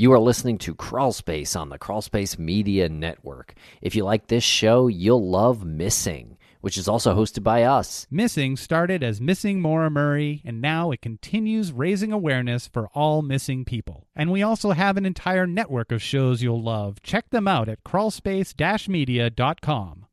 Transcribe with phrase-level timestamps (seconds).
[0.00, 3.54] You are listening to Crawlspace on the Crawlspace Media Network.
[3.82, 8.06] If you like this show, you'll love Missing, which is also hosted by us.
[8.08, 13.64] Missing started as Missing Maura Murray, and now it continues raising awareness for all missing
[13.64, 14.06] people.
[14.14, 17.02] And we also have an entire network of shows you'll love.
[17.02, 20.07] Check them out at crawlspace-media.com.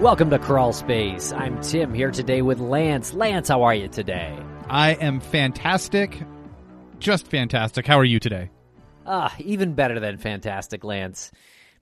[0.00, 1.32] Welcome to Crawl Space.
[1.32, 3.14] I'm Tim here today with Lance.
[3.14, 4.38] Lance, how are you today?
[4.68, 6.22] I am fantastic.
[7.00, 7.84] Just fantastic.
[7.84, 8.48] How are you today?
[9.04, 11.32] Ah, even better than fantastic, Lance,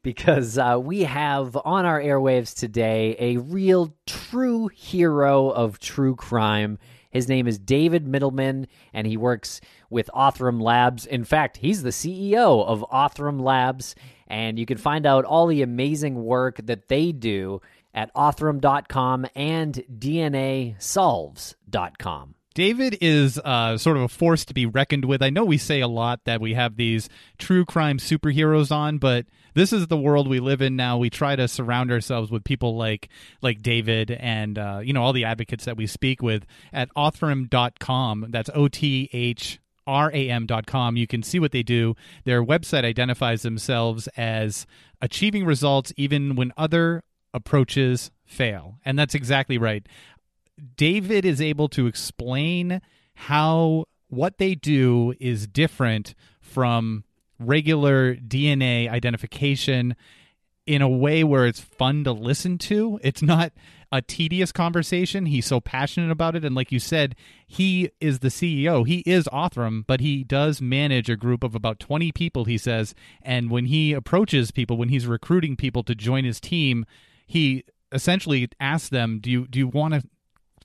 [0.03, 6.79] because uh, we have on our airwaves today a real true hero of true crime.
[7.11, 11.05] His name is David Mittelman, and he works with Othram Labs.
[11.05, 13.95] In fact, he's the CEO of Othram Labs,
[14.27, 17.61] and you can find out all the amazing work that they do
[17.97, 22.37] at othram.com and dnasolves.com.
[22.57, 25.23] David is uh, sort of a force to be reckoned with.
[25.23, 29.27] I know we say a lot that we have these true crime superheroes on, but
[29.53, 30.97] this is the world we live in now.
[30.97, 33.11] We try to surround ourselves with people like
[33.43, 38.29] like David and uh, you know all the advocates that we speak with at othram.com.
[38.31, 41.95] That's O T H ram.com you can see what they do
[42.25, 44.67] their website identifies themselves as
[45.01, 47.05] achieving results even when other
[47.37, 48.79] approaches fail.
[48.85, 49.87] And that's exactly right.
[50.77, 52.81] David is able to explain
[53.15, 57.05] how what they do is different from
[57.39, 59.95] regular DNA identification
[60.67, 62.99] in a way where it's fun to listen to.
[63.03, 63.53] It's not
[63.93, 65.27] a tedious conversation.
[65.27, 66.45] He's so passionate about it.
[66.45, 67.15] And like you said,
[67.47, 68.87] he is the CEO.
[68.87, 72.95] He is Othram, but he does manage a group of about 20 people, he says.
[73.23, 76.85] And when he approaches people, when he's recruiting people to join his team,
[77.27, 80.03] he essentially asked them, "Do you do you want to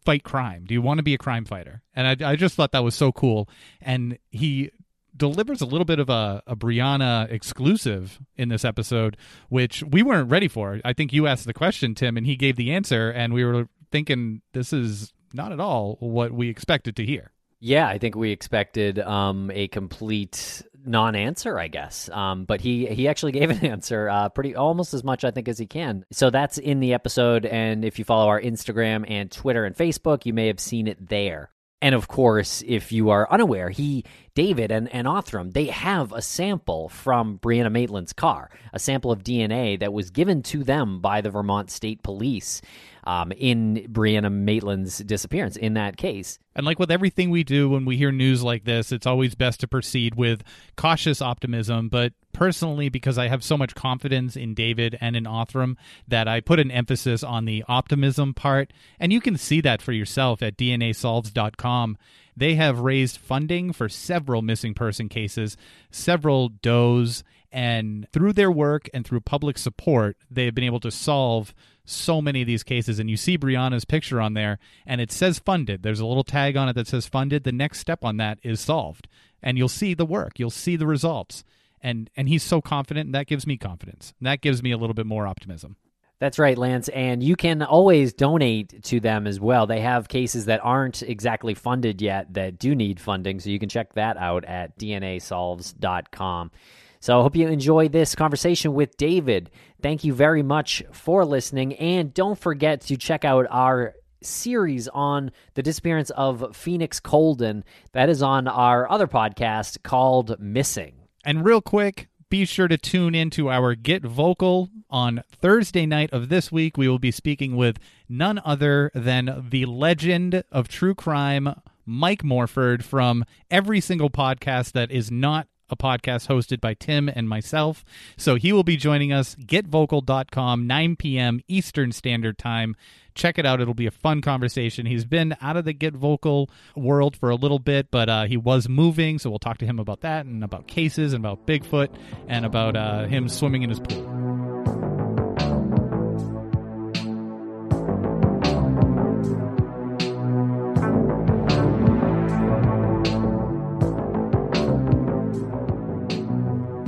[0.04, 0.66] fight crime?
[0.66, 2.96] Do you want to be a crime fighter?" And I, I just thought that was
[2.96, 3.50] so cool.
[3.82, 4.72] And he
[5.16, 9.18] delivers a little bit of a, a Brianna exclusive in this episode,
[9.50, 10.80] which we weren't ready for.
[10.86, 13.68] I think you asked the question, Tim, and he gave the answer, and we were
[13.92, 17.32] thinking this is not at all what we expected to hear.
[17.62, 22.10] Yeah, I think we expected um, a complete non-answer, I guess.
[22.10, 25.48] Um, but he he actually gave an answer, uh, pretty almost as much I think
[25.48, 26.04] as he can.
[26.12, 30.26] So that's in the episode, and if you follow our Instagram and Twitter and Facebook,
[30.26, 31.52] you may have seen it there.
[31.82, 34.06] And of course, if you are unaware, he,
[34.36, 39.24] David, and, and Othram, they have a sample from Brianna Maitland's car, a sample of
[39.24, 42.62] DNA that was given to them by the Vermont State Police
[43.06, 46.38] um, in Brianna Maitland's disappearance in that case.
[46.56, 49.62] And like with everything we do when we hear news like this, it's always best
[49.62, 50.44] to proceed with
[50.76, 51.90] cautious optimism.
[51.90, 55.76] But personally, because I have so much confidence in David and in Othram,
[56.08, 58.72] that I put an emphasis on the optimism part.
[59.00, 61.98] And you can see that for yourself at DNAsolves.com.
[62.36, 65.58] They have raised funding for several missing person cases,
[65.92, 70.92] several does, and through their work and through public support, they have been able to
[70.92, 71.54] solve
[71.84, 75.40] so many of these cases and you see Brianna's picture on there and it says
[75.40, 75.84] funded.
[75.84, 77.44] There's a little tag on it that says funded.
[77.44, 79.08] The next step on that is solved.
[79.44, 80.40] And you'll see the work.
[80.40, 81.44] You'll see the results.
[81.82, 84.14] And and he's so confident and that gives me confidence.
[84.22, 85.78] That gives me a little bit more optimism.
[86.22, 86.88] That's right, Lance.
[86.90, 89.66] And you can always donate to them as well.
[89.66, 93.40] They have cases that aren't exactly funded yet that do need funding.
[93.40, 96.52] So you can check that out at dnasolves.com.
[97.00, 99.50] So I hope you enjoy this conversation with David.
[99.82, 101.74] Thank you very much for listening.
[101.74, 107.64] And don't forget to check out our series on the disappearance of Phoenix Coldon.
[107.94, 111.01] That is on our other podcast called Missing.
[111.24, 116.30] And real quick, be sure to tune into our Get Vocal on Thursday night of
[116.30, 116.78] this week.
[116.78, 117.78] We will be speaking with
[118.10, 121.54] none other than the legend of true crime,
[121.86, 127.28] Mike Morford, from every single podcast that is not a podcast hosted by Tim and
[127.28, 127.84] myself.
[128.18, 131.42] So he will be joining us, getvocal.com, 9 p.m.
[131.48, 132.76] Eastern Standard Time.
[133.14, 133.60] Check it out.
[133.60, 134.86] It'll be a fun conversation.
[134.86, 138.38] He's been out of the Get Vocal world for a little bit, but uh, he
[138.38, 139.20] was moving.
[139.20, 141.90] So we'll talk to him about that and about cases and about Bigfoot
[142.28, 144.61] and about uh, him swimming in his pool.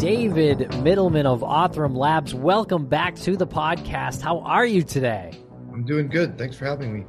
[0.03, 2.35] David Mittelman of Othram Labs.
[2.35, 4.19] Welcome back to the podcast.
[4.19, 5.31] How are you today?
[5.71, 6.37] I'm doing good.
[6.37, 7.05] Thanks for having me.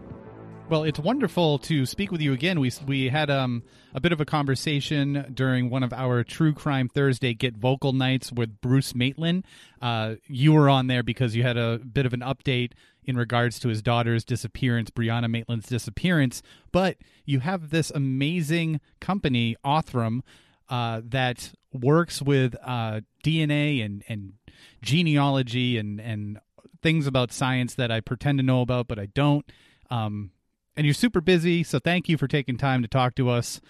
[0.70, 2.61] Well, it's wonderful to speak with you again.
[2.61, 3.64] We we had um,
[3.94, 8.31] a bit of a conversation during one of our True Crime Thursday Get Vocal nights
[8.31, 9.44] with Bruce Maitland.
[9.82, 13.58] Uh, you were on there because you had a bit of an update in regards
[13.58, 16.43] to his daughter's disappearance, Brianna Maitland's disappearance.
[16.70, 20.20] But you have this amazing company, Othram,
[20.69, 24.35] uh, that works with uh, DNA and and
[24.83, 26.39] genealogy and and
[26.83, 29.51] things about science that I pretend to know about, but I don't.
[29.91, 30.31] Um,
[30.77, 33.61] and you're super busy, so thank you for taking time to talk to us.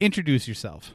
[0.00, 0.94] Introduce yourself.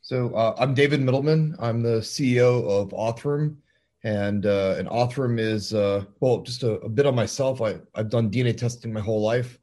[0.00, 1.56] So uh, I'm David Mittelman.
[1.58, 3.56] I'm the CEO of Othram,
[4.02, 7.60] and uh, and Othram is uh, well, just a, a, bit on myself.
[7.60, 9.58] I I've done DNA testing my whole life,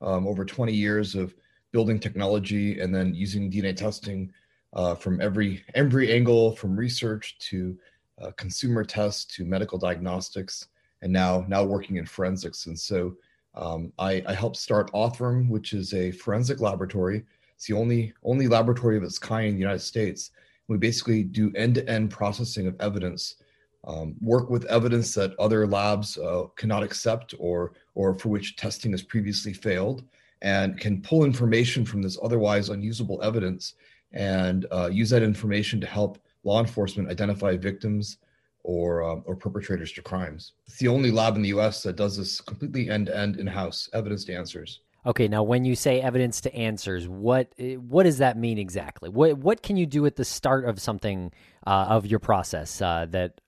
[0.00, 1.34] um, over 20 years of
[1.74, 4.32] building technology and then using DNA testing
[4.74, 7.76] uh, from every every angle, from research to
[8.22, 10.68] uh, consumer tests to medical diagnostics,
[11.02, 12.66] and now now working in forensics.
[12.66, 13.16] And so
[13.56, 17.24] um, I, I helped start Othram, which is a forensic laboratory.
[17.56, 20.30] It's the only only laboratory of its kind in the United States.
[20.68, 23.36] We basically do end-to-end processing of evidence,
[23.84, 28.92] um, work with evidence that other labs uh, cannot accept or or for which testing
[28.92, 30.04] has previously failed,
[30.42, 33.74] and can pull information from this otherwise unusable evidence
[34.12, 38.18] and uh, use that information to help law enforcement identify victims
[38.62, 40.52] or uh, or perpetrators to crimes.
[40.66, 41.82] It's the only lab in the U.S.
[41.82, 44.80] that does this completely end to end in house, evidence to answers.
[45.06, 49.10] Okay, now when you say evidence to answers, what eh, what does that mean exactly?
[49.10, 51.30] What what can you do at the start of something
[51.66, 53.40] uh, of your process uh, that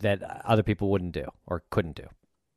[0.00, 2.06] that other people wouldn't do or couldn't do?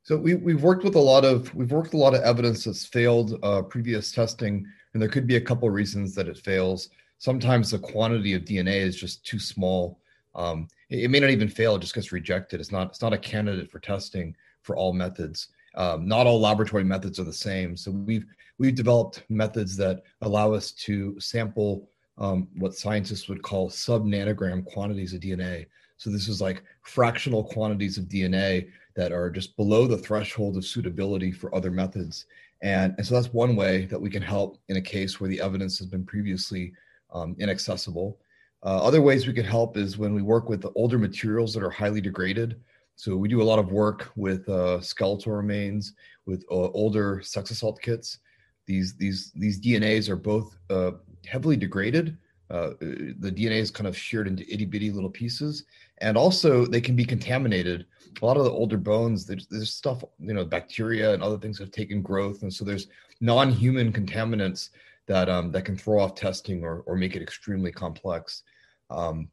[0.03, 2.85] So we we've worked with a lot of we've worked a lot of evidence that's
[2.85, 6.89] failed uh, previous testing, and there could be a couple reasons that it fails.
[7.17, 9.99] Sometimes the quantity of DNA is just too small
[10.35, 12.59] um, it, it, may not even fail; it just gets rejected.
[12.59, 15.49] It's not it's not a candidate for testing for all methods.
[15.75, 17.75] Um, not all laboratory methods are the same.
[17.75, 18.25] So we've
[18.57, 24.65] we've developed methods that allow us to sample um, what scientists would call sub nanogram
[24.65, 25.65] quantities of DNA.
[25.97, 30.65] So this is like fractional quantities of DNA that are just below the threshold of
[30.65, 32.25] suitability for other methods.
[32.61, 35.39] And, and so that's one way that we can help in a case where the
[35.41, 36.73] evidence has been previously
[37.11, 38.19] um, inaccessible.
[38.63, 41.63] Uh, other ways we could help is when we work with the older materials that
[41.63, 42.59] are highly degraded.
[42.95, 45.93] So we do a lot of work with uh, skeletal remains,
[46.25, 48.19] with uh, older sex assault kits.
[48.65, 50.91] These these these DNAs are both uh,
[51.25, 52.17] heavily degraded.
[52.49, 55.65] Uh, the DNA is kind of sheared into itty bitty little pieces,
[55.99, 57.85] and also they can be contaminated.
[58.21, 61.59] A lot of the older bones, there's, there's stuff, you know, bacteria and other things
[61.59, 62.87] have taken growth, and so there's
[63.21, 64.69] non-human contaminants
[65.05, 68.43] that um, that can throw off testing or, or make it extremely complex.
[68.89, 69.29] Um,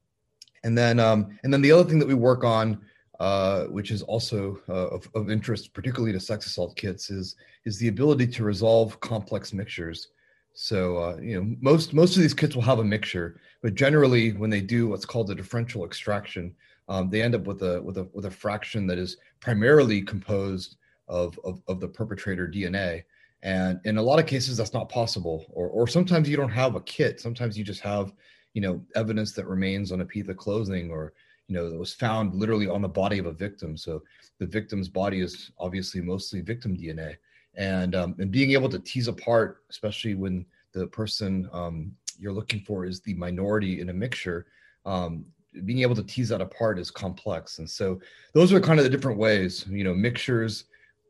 [0.64, 2.80] and then um, and then the other thing that we work on,
[3.20, 7.78] uh, which is also uh, of, of, interest, particularly to sex assault kits, is is
[7.78, 10.08] the ability to resolve complex mixtures.
[10.58, 14.32] So uh, you know most most of these kits will have a mixture, but generally
[14.32, 16.54] when they do what's called a differential extraction,
[16.88, 20.76] um, they end up with a with a with a fraction that is primarily composed
[21.08, 23.04] of, of, of the perpetrator DNA.
[23.42, 25.44] And in a lot of cases, that's not possible.
[25.50, 27.20] Or, or sometimes you don't have a kit.
[27.20, 28.12] Sometimes you just have,
[28.54, 31.12] you know, evidence that remains on a piece of clothing or,
[31.48, 33.76] you know, that was found literally on the body of a victim.
[33.76, 34.02] So
[34.38, 37.16] the victim's body is obviously mostly victim DNA.
[37.56, 42.60] And, um, and being able to tease apart, especially when the person um, you're looking
[42.60, 44.46] for is the minority in a mixture,
[44.84, 45.24] um,
[45.64, 47.58] being able to tease that apart is complex.
[47.58, 47.98] And so
[48.34, 50.64] those are kind of the different ways, you know, mixtures,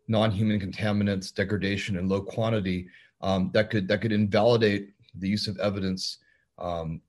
[0.06, 2.86] non-human contaminants, degradation, and low quantity
[3.20, 6.18] um, that could that could invalidate the use of evidence
[6.58, 7.00] um,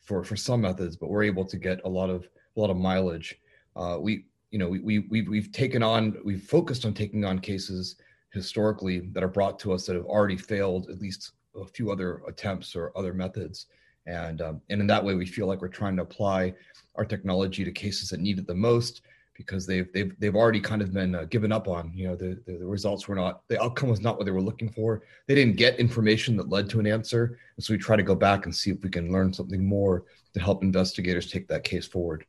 [0.00, 2.76] for for some methods, but we're able to get a lot of a lot of
[2.76, 3.38] mileage.
[3.76, 7.38] Uh, we you know we, we we've, we've taken on we've focused on taking on
[7.38, 7.96] cases
[8.32, 12.22] historically that are brought to us that have already failed at least a few other
[12.26, 13.66] attempts or other methods
[14.06, 16.52] and um, and in that way we feel like we're trying to apply
[16.96, 19.02] our technology to cases that need it the most
[19.34, 21.92] because they've they've they've already kind of been uh, given up on.
[21.94, 24.42] You know, the, the, the results were not the outcome was not what they were
[24.42, 25.02] looking for.
[25.26, 28.14] They didn't get information that led to an answer, and so we try to go
[28.14, 31.86] back and see if we can learn something more to help investigators take that case
[31.86, 32.26] forward.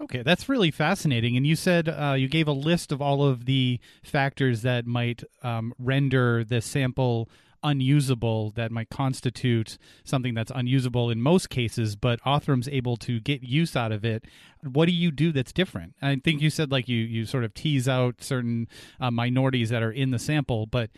[0.00, 1.36] Okay, that's really fascinating.
[1.36, 5.24] And you said uh, you gave a list of all of the factors that might
[5.42, 7.28] um, render the sample
[7.62, 13.42] unusable that might constitute something that's unusable in most cases, but Othram's able to get
[13.42, 14.24] use out of it.
[14.62, 15.94] What do you do that's different?
[16.00, 18.68] I think you said like you you sort of tease out certain
[19.00, 20.90] uh, minorities that are in the sample, but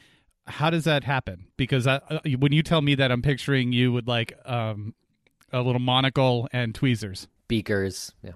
[0.47, 1.47] how does that happen?
[1.57, 4.95] Because I, uh, when you tell me that, I'm picturing you with like um,
[5.53, 7.29] a little monocle and tweezers.
[7.49, 8.13] beakers.
[8.23, 8.33] Yeah,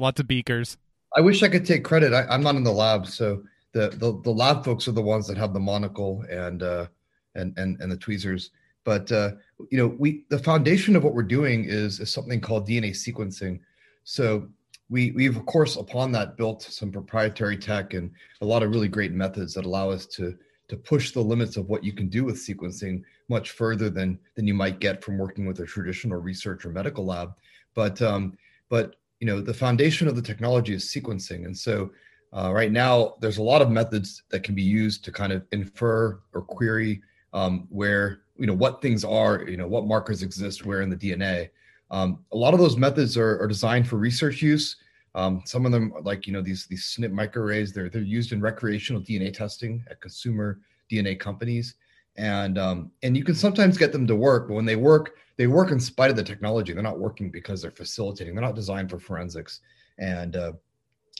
[0.00, 0.76] lots of beakers.
[1.16, 2.12] I wish I could take credit.
[2.12, 3.42] I, am not in the lab, so
[3.72, 6.86] the, the the lab folks are the ones that have the monocle and uh,
[7.34, 8.50] and and and the tweezers.
[8.84, 9.32] But uh,
[9.70, 13.60] you know, we the foundation of what we're doing is is something called DNA sequencing.
[14.04, 14.48] So
[14.88, 18.88] we we've of course upon that built some proprietary tech and a lot of really
[18.88, 20.36] great methods that allow us to
[20.68, 24.46] to push the limits of what you can do with sequencing much further than than
[24.46, 27.34] you might get from working with a traditional research or medical lab.
[27.74, 28.36] But um,
[28.68, 31.90] but you know the foundation of the technology is sequencing, and so
[32.32, 35.44] uh, right now there's a lot of methods that can be used to kind of
[35.52, 40.64] infer or query um, where you know what things are, you know what markers exist
[40.64, 41.50] where in the DNA.
[41.90, 44.76] Um, a lot of those methods are, are designed for research use.
[45.14, 48.40] Um, some of them, like you know these these SNP microarrays, they're they're used in
[48.40, 50.60] recreational DNA testing at consumer
[50.90, 51.74] DNA companies,
[52.16, 55.46] and um, and you can sometimes get them to work, but when they work, they
[55.46, 56.72] work in spite of the technology.
[56.72, 58.34] They're not working because they're facilitating.
[58.34, 59.60] They're not designed for forensics,
[59.98, 60.52] and uh,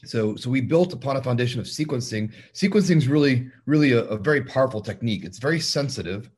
[0.04, 2.32] so so we built upon a foundation of sequencing.
[2.52, 5.24] Sequencing is really really a, a very powerful technique.
[5.24, 6.30] It's very sensitive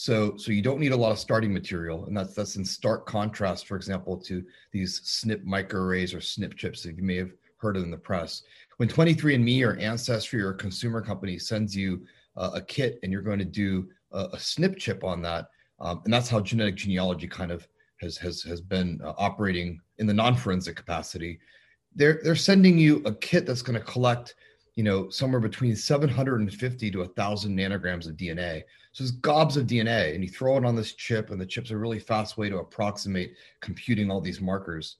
[0.00, 3.04] so, so you don't need a lot of starting material, and that's that's in stark
[3.04, 7.76] contrast, for example, to these SNP microarrays or SNP chips that you may have heard
[7.76, 8.42] of in the press.
[8.76, 13.22] When 23andMe or Ancestry or a consumer company sends you uh, a kit and you're
[13.22, 15.48] going to do a, a SNP chip on that,
[15.80, 17.66] um, and that's how genetic genealogy kind of
[18.00, 21.38] has has has been uh, operating in the non-forensic capacity.
[21.94, 24.34] They're they're sending you a kit that's going to collect
[24.78, 28.62] you know, somewhere between 750 to 1,000 nanograms of DNA.
[28.92, 31.72] So it's gobs of DNA, and you throw it on this chip, and the chip's
[31.72, 34.98] a really fast way to approximate computing all these markers.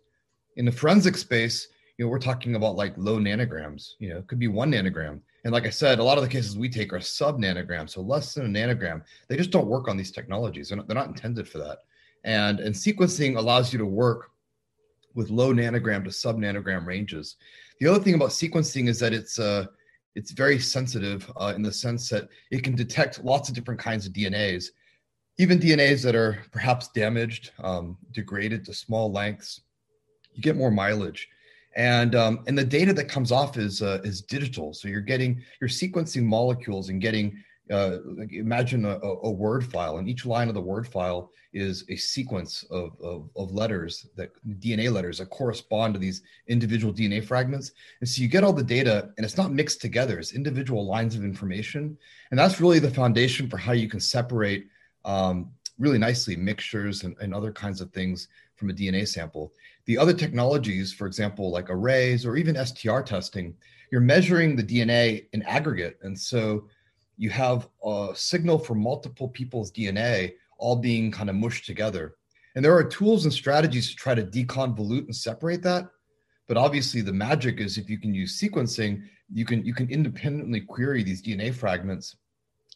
[0.57, 3.91] In the forensic space, you know, we're talking about like low nanograms.
[4.01, 5.21] You know, it could be one nanogram.
[5.49, 8.03] And like I said, a lot of the cases we take are sub nanogram, so
[8.03, 9.03] less than a nanogram.
[9.29, 10.69] They just don't work on these technologies.
[10.69, 11.79] They're not, they're not intended for that.
[12.25, 14.31] And and sequencing allows you to work
[15.15, 17.37] with low nanogram to sub nanogram ranges.
[17.81, 19.65] The other thing about sequencing is that it's uh,
[20.15, 24.05] it's very sensitive uh, in the sense that it can detect lots of different kinds
[24.05, 24.67] of DNAs,
[25.39, 29.63] even DNAs that are perhaps damaged, um, degraded to small lengths.
[30.35, 31.27] You get more mileage,
[31.79, 34.75] and um, and the data that comes off is uh, is digital.
[34.75, 37.99] So you're getting you're sequencing molecules and getting uh,
[38.31, 42.65] imagine a, a, word file and each line of the word file is a sequence
[42.71, 47.73] of, of, of, letters that dna letters that correspond to these individual dna fragments.
[48.01, 50.19] And so you get all the data and it's not mixed together.
[50.19, 51.99] It's individual lines of information.
[52.31, 54.69] And that's really the foundation for how you can separate
[55.05, 59.53] um, really nicely mixtures and, and other kinds of things from a dna sample
[59.87, 63.55] the other technologies for example like arrays or even str testing
[63.91, 66.65] you're measuring the dna in aggregate and so
[67.19, 72.15] you have a signal for multiple people's DNA all being kind of mushed together.
[72.55, 75.91] And there are tools and strategies to try to deconvolute and separate that.
[76.47, 80.61] But obviously the magic is if you can use sequencing, you can you can independently
[80.61, 82.17] query these DNA fragments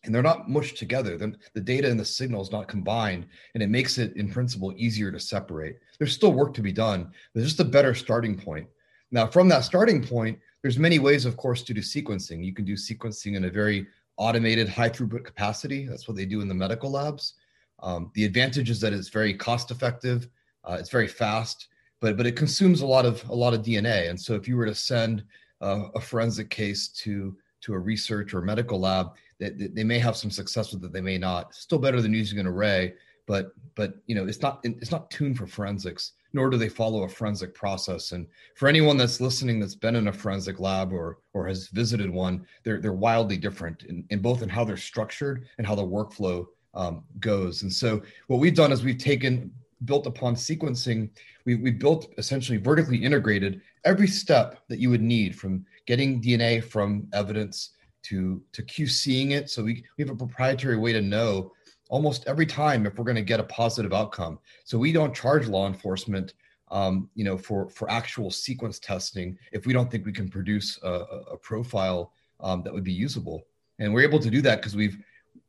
[0.04, 1.16] and they're not mushed together.
[1.16, 4.72] Then the data and the signal is not combined, and it makes it in principle
[4.76, 5.78] easier to separate.
[5.98, 7.12] There's still work to be done.
[7.34, 8.66] There's just a better starting point.
[9.10, 12.44] Now, from that starting point, there's many ways, of course, to do sequencing.
[12.44, 15.86] You can do sequencing in a very automated high throughput capacity.
[15.86, 17.34] That's what they do in the medical labs.
[17.82, 20.28] Um, the advantage is that it's very cost effective.
[20.64, 21.68] Uh, it's very fast,
[22.00, 24.08] but but it consumes a lot of a lot of DNA.
[24.08, 25.24] And so if you were to send
[25.60, 29.12] uh, a forensic case to to a research or medical lab,
[29.50, 30.92] they, they may have some success with it.
[30.92, 31.54] They may not.
[31.54, 32.94] Still better than using an array,
[33.26, 37.02] but but you know it's not it's not tuned for forensics nor do they follow
[37.02, 38.12] a forensic process.
[38.12, 42.10] And for anyone that's listening that's been in a forensic lab or or has visited
[42.10, 45.82] one, they're they're wildly different in, in both in how they're structured and how the
[45.82, 47.62] workflow um, goes.
[47.62, 49.52] And so what we've done is we've taken
[49.84, 51.10] built upon sequencing,
[51.44, 56.62] we we built essentially vertically integrated every step that you would need from getting DNA
[56.62, 57.70] from evidence
[58.04, 59.50] to to QCing it.
[59.50, 61.52] So we, we have a proprietary way to know
[61.88, 64.38] almost every time if we're going to get a positive outcome.
[64.64, 66.34] So we don't charge law enforcement,
[66.70, 70.78] um, you know, for for actual sequence testing if we don't think we can produce
[70.82, 70.92] a,
[71.32, 73.42] a profile um, that would be usable.
[73.78, 74.98] And we're able to do that because we've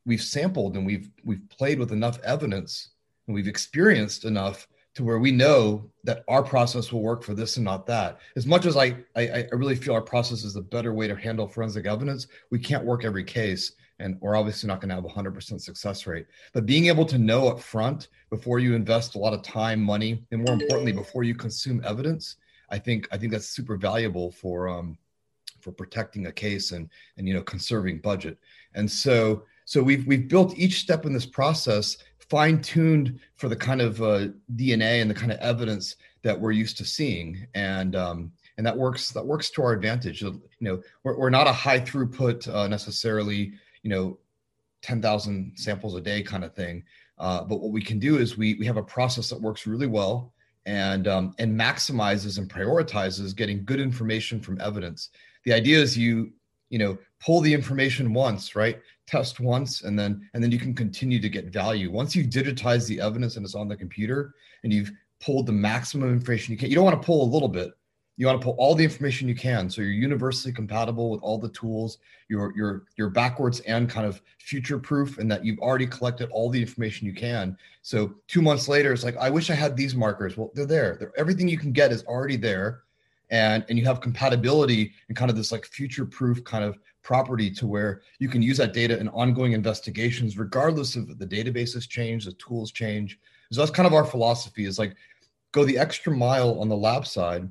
[0.06, 2.90] we've sampled and we've we've played with enough evidence
[3.28, 7.58] and we've experienced enough to where we know that our process will work for this
[7.58, 8.20] and not that.
[8.36, 11.16] As much as I, I, I really feel our process is a better way to
[11.16, 15.06] handle forensic evidence, we can't work every case and we're obviously not going to have
[15.06, 19.20] a 100% success rate but being able to know up front before you invest a
[19.20, 22.38] lot of time money and more importantly before you consume evidence
[22.70, 24.98] i think i think that's super valuable for um
[25.62, 28.38] for protecting a case and and you know conserving budget
[28.76, 31.98] and so so we've we've built each step in this process
[32.30, 36.52] fine tuned for the kind of uh, dna and the kind of evidence that we're
[36.52, 40.22] used to seeing, and um, and that works that works to our advantage.
[40.22, 43.54] You know, we're, we're not a high throughput uh, necessarily,
[43.84, 44.18] you know,
[44.82, 46.84] ten thousand samples a day kind of thing.
[47.18, 49.88] Uh, but what we can do is we we have a process that works really
[49.88, 50.34] well
[50.66, 55.10] and um, and maximizes and prioritizes getting good information from evidence.
[55.44, 56.32] The idea is you
[56.70, 58.80] you know pull the information once, right?
[59.08, 61.92] Test once, and then and then you can continue to get value.
[61.92, 66.10] Once you've digitized the evidence and it's on the computer, and you've pulled the maximum
[66.10, 66.70] information you can.
[66.70, 67.72] You don't want to pull a little bit
[68.16, 71.38] you want to pull all the information you can so you're universally compatible with all
[71.38, 71.98] the tools
[72.30, 76.50] you're you're you're backwards and kind of future proof and that you've already collected all
[76.50, 79.96] the information you can so two months later it's like i wish i had these
[79.96, 82.84] markers well they're there they're, everything you can get is already there
[83.32, 87.52] and and you have compatibility and kind of this like future proof kind of property
[87.52, 92.26] to where you can use that data in ongoing investigations regardless of the databases change
[92.26, 93.20] the tools change.
[93.52, 94.96] So that's kind of our philosophy is like
[95.52, 97.50] go the extra mile on the lab side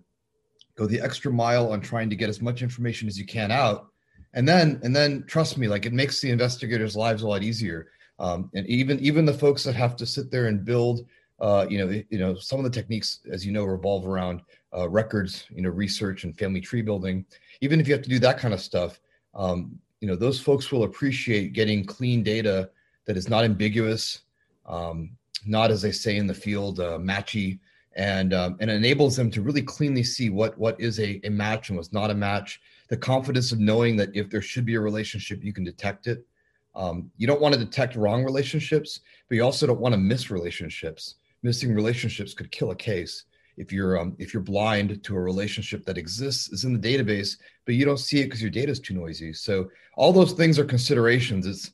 [0.76, 3.88] go the extra mile on trying to get as much information as you can out.
[4.34, 7.88] And then and then trust me like it makes the investigators lives a lot easier.
[8.18, 11.06] Um, and even even the folks that have to sit there and build
[11.40, 14.40] uh, you know you know some of the techniques as you know revolve around
[14.76, 17.26] uh, records you know research and family tree building.
[17.60, 19.00] Even if you have to do that kind of stuff
[19.34, 22.70] um, you know those folks will appreciate getting clean data
[23.06, 24.22] that is not ambiguous
[24.66, 25.10] um,
[25.46, 27.58] not as they say in the field uh, matchy
[27.94, 31.68] and um, and enables them to really cleanly see what what is a, a match
[31.68, 32.60] and what's not a match.
[32.88, 36.26] The confidence of knowing that if there should be a relationship you can detect it.
[36.74, 40.30] Um, you don't want to detect wrong relationships but you also don't want to miss
[40.30, 41.16] relationships.
[41.42, 43.24] Missing relationships could kill a case
[43.56, 47.36] if you're um, if you're blind to a relationship that exists is in the database
[47.64, 49.32] but you don't see it because your data is too noisy.
[49.32, 51.46] So all those things are considerations.
[51.46, 51.72] It's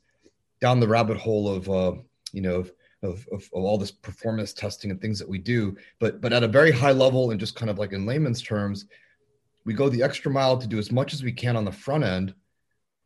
[0.61, 1.93] down the rabbit hole of uh,
[2.31, 5.75] you know of, of, of, all this performance testing and things that we do.
[5.99, 8.85] But but at a very high level and just kind of like in layman's terms
[9.65, 12.03] we go the extra mile to do as much as we can on the front
[12.03, 12.33] end.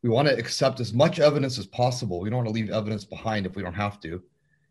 [0.02, 2.20] We want to accept as much evidence as possible.
[2.20, 4.22] We don't want to leave evidence behind if we don't have to.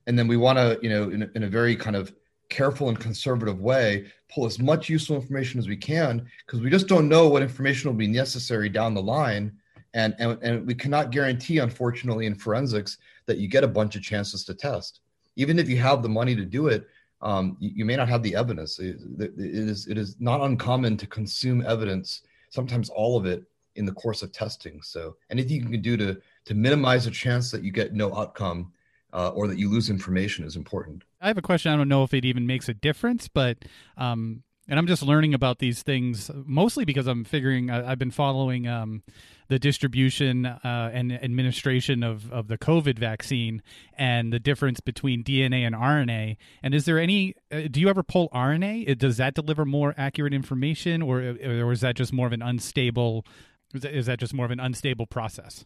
[0.06, 2.12] And then we want to you know in, in a very kind of
[2.52, 6.86] careful and conservative way pull as much useful information as we can because we just
[6.86, 9.52] don't know what information will be necessary down the line
[9.94, 14.02] and, and and we cannot guarantee unfortunately in forensics that you get a bunch of
[14.02, 15.00] chances to test
[15.36, 16.88] even if you have the money to do it,
[17.20, 18.78] um, you, you, may not have the evidence.
[18.78, 23.44] It, it is it is not uncommon to consume evidence, sometimes all of it,
[23.76, 24.82] in the course of testing.
[24.82, 28.72] So anything you can do to to minimize the chance that you get no outcome
[29.12, 31.04] uh, or that you lose information is important.
[31.20, 31.72] I have a question.
[31.72, 33.58] I don't know if it even makes a difference, but
[33.96, 38.68] um, and I'm just learning about these things mostly because I'm figuring I've been following
[38.68, 39.02] um,
[39.48, 43.60] the distribution uh, and administration of, of the COVID vaccine
[43.98, 46.36] and the difference between DNA and RNA.
[46.62, 47.34] And is there any?
[47.50, 48.96] Uh, do you ever pull RNA?
[48.98, 53.26] Does that deliver more accurate information, or or is that just more of an unstable?
[53.74, 55.64] Is that just more of an unstable process?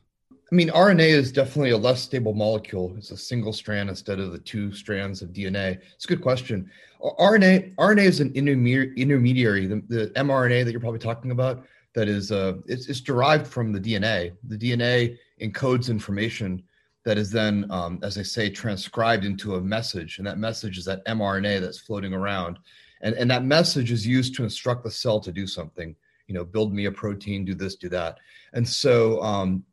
[0.51, 2.95] I mean, RNA is definitely a less stable molecule.
[2.97, 5.81] It's a single strand instead of the two strands of DNA.
[5.95, 6.71] It's a good question.
[7.01, 9.67] RNA RNA is an intermediary.
[9.67, 13.73] The, the mRNA that you're probably talking about that is uh, it's, it's derived from
[13.73, 14.37] the DNA.
[14.45, 16.63] The DNA encodes information
[17.05, 20.85] that is then, um, as I say, transcribed into a message, and that message is
[20.85, 22.59] that mRNA that's floating around,
[23.01, 25.97] and and that message is used to instruct the cell to do something.
[26.29, 28.19] You know, build me a protein, do this, do that,
[28.53, 29.65] and so um,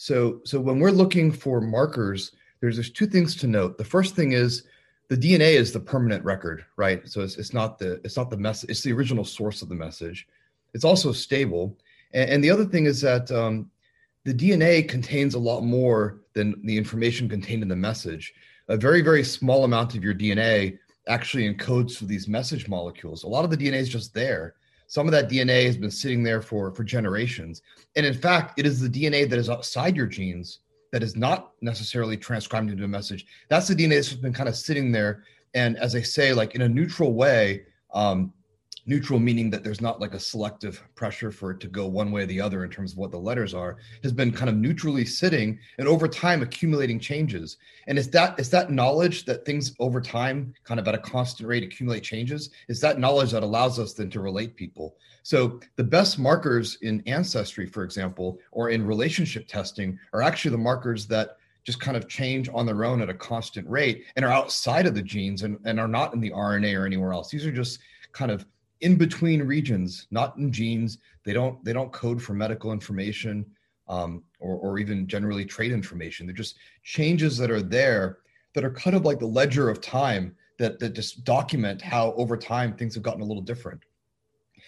[0.00, 2.32] so so when we're looking for markers,
[2.62, 3.76] there's there's two things to note.
[3.76, 4.62] The first thing is
[5.08, 7.06] the DNA is the permanent record, right?
[7.06, 8.70] So it's, it's not the it's not the message.
[8.70, 10.26] It's the original source of the message.
[10.72, 11.76] It's also stable.
[12.14, 13.70] And, and the other thing is that um,
[14.24, 18.32] the DNA contains a lot more than the information contained in the message.
[18.68, 23.24] A very very small amount of your DNA actually encodes for these message molecules.
[23.24, 24.54] A lot of the DNA is just there.
[24.90, 27.62] Some of that DNA has been sitting there for for generations.
[27.94, 30.58] And in fact, it is the DNA that is outside your genes
[30.90, 33.24] that is not necessarily transcribed into a message.
[33.48, 35.22] That's the DNA that's been kind of sitting there.
[35.54, 38.32] And as I say, like in a neutral way, um,
[38.86, 42.22] neutral meaning that there's not like a selective pressure for it to go one way
[42.22, 45.04] or the other in terms of what the letters are has been kind of neutrally
[45.04, 47.56] sitting and over time accumulating changes.
[47.86, 51.48] And it's that it's that knowledge that things over time kind of at a constant
[51.48, 54.96] rate accumulate changes is that knowledge that allows us then to relate people?
[55.22, 60.58] So the best markers in ancestry for example or in relationship testing are actually the
[60.58, 64.32] markers that just kind of change on their own at a constant rate and are
[64.32, 67.30] outside of the genes and, and are not in the rna or anywhere else.
[67.30, 67.80] These are just
[68.12, 68.46] kind of
[68.80, 70.98] in between regions, not in genes.
[71.24, 73.46] They don't they don't code for medical information
[73.88, 76.26] um, or or even generally trade information.
[76.26, 78.18] They're just changes that are there
[78.54, 82.36] that are kind of like the ledger of time that that just document how over
[82.36, 83.82] time things have gotten a little different.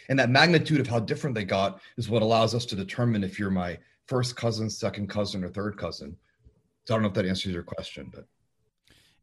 [0.09, 3.39] And that magnitude of how different they got is what allows us to determine if
[3.39, 6.17] you're my first cousin, second cousin, or third cousin.
[6.85, 8.27] So I don't know if that answers your question, but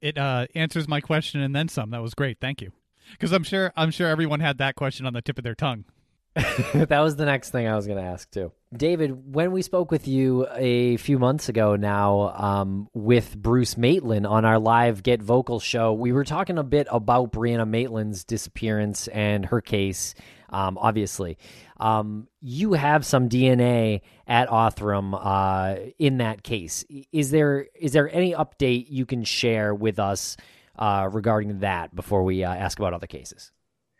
[0.02, 1.90] it uh, answers my question and then some.
[1.90, 2.40] That was great.
[2.40, 2.72] Thank you.
[3.12, 5.86] Because I'm sure I'm sure everyone had that question on the tip of their tongue.
[6.74, 8.52] that was the next thing I was going to ask too.
[8.76, 14.28] David, when we spoke with you a few months ago now um, with Bruce Maitland
[14.28, 19.08] on our live Get Vocal show, we were talking a bit about Brianna Maitland's disappearance
[19.08, 20.14] and her case,
[20.50, 21.38] um, obviously.
[21.78, 26.86] Um, you have some DNA at Othram uh, in that case.
[27.12, 30.38] Is there is there any update you can share with us
[30.80, 33.52] uh, regarding that before we uh, ask about other cases?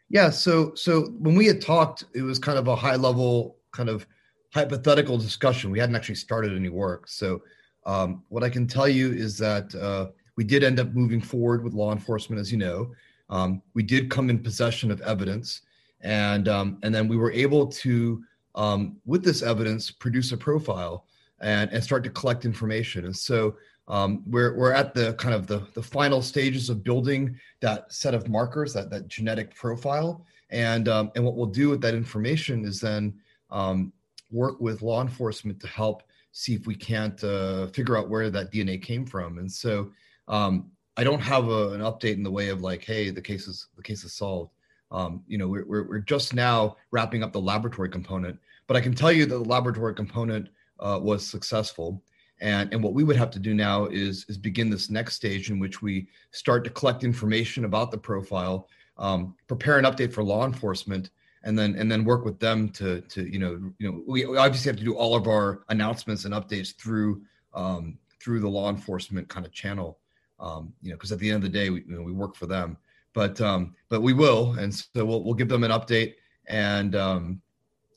[0.10, 0.32] Yeah.
[0.32, 4.08] So so when we had talked, it was kind of a high level kind of
[4.54, 5.70] hypothetical discussion.
[5.70, 7.08] We hadn't actually started any work.
[7.08, 7.44] So
[7.86, 11.64] um, what I can tell you is that uh, we did end up moving forward
[11.64, 12.92] with law enforcement, as you know.
[13.30, 15.62] Um, we did come in possession of evidence,
[16.02, 18.24] and um, and then we were able to,
[18.56, 21.06] um, with this evidence, produce a profile
[21.42, 23.06] and and start to collect information.
[23.06, 23.56] And so
[23.90, 28.14] um, we're, we're at the kind of the, the final stages of building that set
[28.14, 30.26] of markers, that, that genetic profile.
[30.52, 33.16] And, um, and what we'll do with that information is then
[33.50, 33.92] um,
[34.32, 38.52] work with law enforcement to help see if we can't uh, figure out where that
[38.52, 39.40] DNA came from.
[39.40, 39.92] And so
[40.28, 43.48] um, I don't have a, an update in the way of like, hey, the case
[43.48, 44.52] is the case is solved.
[44.92, 48.82] Um, you know, we're, we're, we're just now wrapping up the laboratory component, but I
[48.82, 50.50] can tell you that the laboratory component
[50.80, 52.04] uh, was successful.
[52.42, 55.50] And, and what we would have to do now is, is begin this next stage
[55.50, 60.24] in which we start to collect information about the profile, um, prepare an update for
[60.24, 61.10] law enforcement,
[61.44, 64.38] and then and then work with them to to you know you know we, we
[64.38, 67.22] obviously have to do all of our announcements and updates through
[67.54, 70.00] um, through the law enforcement kind of channel,
[70.40, 72.36] um, you know, because at the end of the day we you know, we work
[72.36, 72.78] for them,
[73.14, 76.16] but um, but we will, and so we'll we'll give them an update
[76.48, 77.42] and um,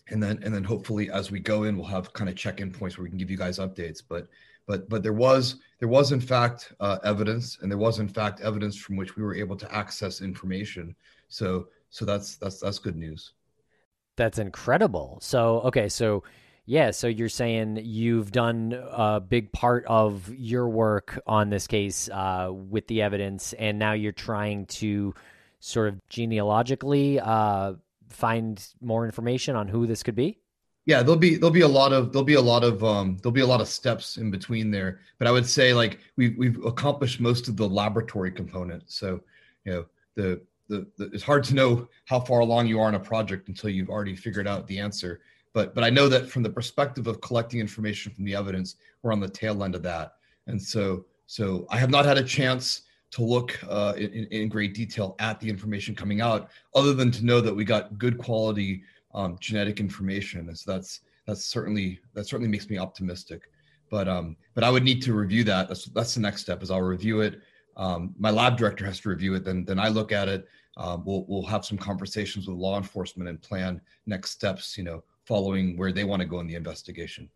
[0.08, 2.98] and then and then hopefully as we go in we'll have kind of check-in points
[2.98, 4.02] where we can give you guys updates.
[4.06, 4.28] But
[4.66, 8.40] but but there was there was in fact uh, evidence and there was in fact
[8.40, 10.94] evidence from which we were able to access information.
[11.28, 13.32] So so that's that's that's good news.
[14.16, 15.18] That's incredible.
[15.20, 16.22] So okay so
[16.64, 22.08] yeah so you're saying you've done a big part of your work on this case
[22.10, 25.12] uh, with the evidence and now you're trying to
[25.58, 27.72] sort of genealogically uh,
[28.12, 30.38] find more information on who this could be?
[30.84, 33.32] Yeah, there'll be there'll be a lot of there'll be a lot of um there'll
[33.32, 35.00] be a lot of steps in between there.
[35.18, 38.90] But I would say like we've we've accomplished most of the laboratory component.
[38.90, 39.20] So,
[39.64, 39.84] you know,
[40.16, 43.48] the the, the it's hard to know how far along you are in a project
[43.48, 45.20] until you've already figured out the answer.
[45.52, 49.12] But but I know that from the perspective of collecting information from the evidence, we're
[49.12, 50.14] on the tail end of that.
[50.48, 54.74] And so so I have not had a chance to look uh, in, in, great
[54.74, 58.82] detail at the information coming out, other than to know that we got good quality
[59.14, 60.48] um, genetic information.
[60.48, 63.50] And so that's that's certainly that certainly makes me optimistic.
[63.90, 65.68] But um, but I would need to review that.
[65.68, 66.62] That's that's the next step.
[66.62, 67.40] Is I'll review it.
[67.76, 69.44] Um, my lab director has to review it.
[69.44, 70.48] Then then I look at it.
[70.78, 74.78] Um, we'll we'll have some conversations with law enforcement and plan next steps.
[74.78, 77.28] You know, following where they want to go in the investigation.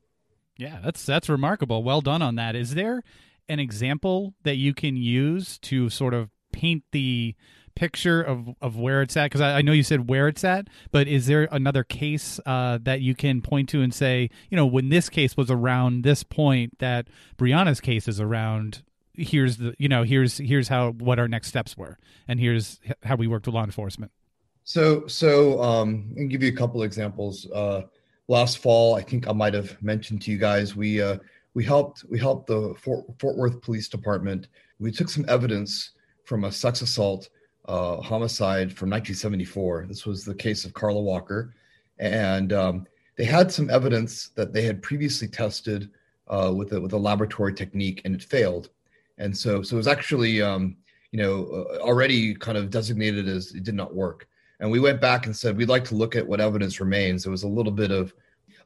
[0.57, 1.85] Yeah, that's that's remarkable.
[1.85, 2.57] Well done on that.
[2.57, 3.03] Is there
[3.49, 7.35] an example that you can use to sort of paint the
[7.75, 9.27] picture of, of where it's at?
[9.27, 12.79] Because I, I, know you said where it's at, but is there another case uh,
[12.83, 16.23] that you can point to and say, you know, when this case was around this
[16.23, 18.83] point, that Brianna's case is around?
[19.15, 21.97] Here's the, you know, here's here's how what our next steps were,
[22.29, 24.13] and here's how we worked with law enforcement.
[24.65, 27.49] So, so um, I give you a couple examples.
[27.51, 27.83] Uh,
[28.29, 31.19] last fall, I think I might have mentioned to you guys we uh,
[31.57, 34.49] we helped we helped the Fort, Fort Worth Police Department.
[34.79, 35.93] We took some evidence
[36.25, 37.31] from a sex assault
[37.67, 39.87] uh, homicide from 1974.
[39.89, 41.55] This was the case of Carla Walker,
[41.99, 45.91] and um, they had some evidence that they had previously tested
[46.29, 48.69] uh, with a, with a laboratory technique, and it failed.
[49.17, 50.77] And so, so it was actually um,
[51.11, 54.29] you know uh, already kind of designated as it did not work.
[54.61, 57.23] And we went back and said we'd like to look at what evidence remains.
[57.23, 58.13] There was a little bit of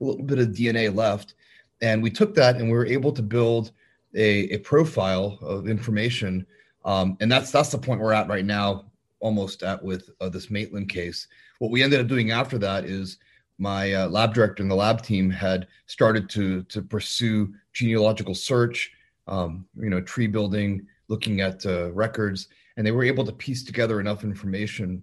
[0.00, 1.34] a little bit of DNA left,
[1.82, 3.72] and we took that and we were able to build
[4.14, 6.46] a, a profile of information.
[6.84, 8.86] Um, and that's that's the point we're at right now,
[9.20, 11.26] almost at with uh, this Maitland case.
[11.58, 13.18] What we ended up doing after that is
[13.58, 18.90] my uh, lab director and the lab team had started to to pursue genealogical search,
[19.28, 23.62] um, you know, tree building, looking at uh, records, and they were able to piece
[23.62, 25.02] together enough information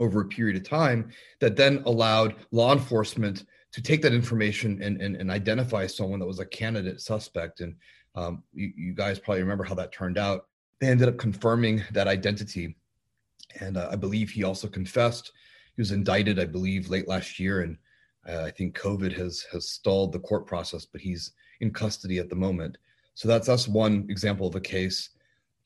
[0.00, 5.00] over a period of time that then allowed law enforcement to take that information and,
[5.00, 7.60] and, and identify someone that was a candidate suspect.
[7.60, 7.74] And
[8.14, 10.46] um, you, you guys probably remember how that turned out.
[10.80, 12.76] They ended up confirming that identity.
[13.60, 15.32] and uh, I believe he also confessed.
[15.76, 17.76] He was indicted, I believe, late last year, and
[18.28, 22.28] uh, I think COVID has has stalled the court process, but he's in custody at
[22.28, 22.78] the moment.
[23.14, 25.10] So that's that's one example of a case.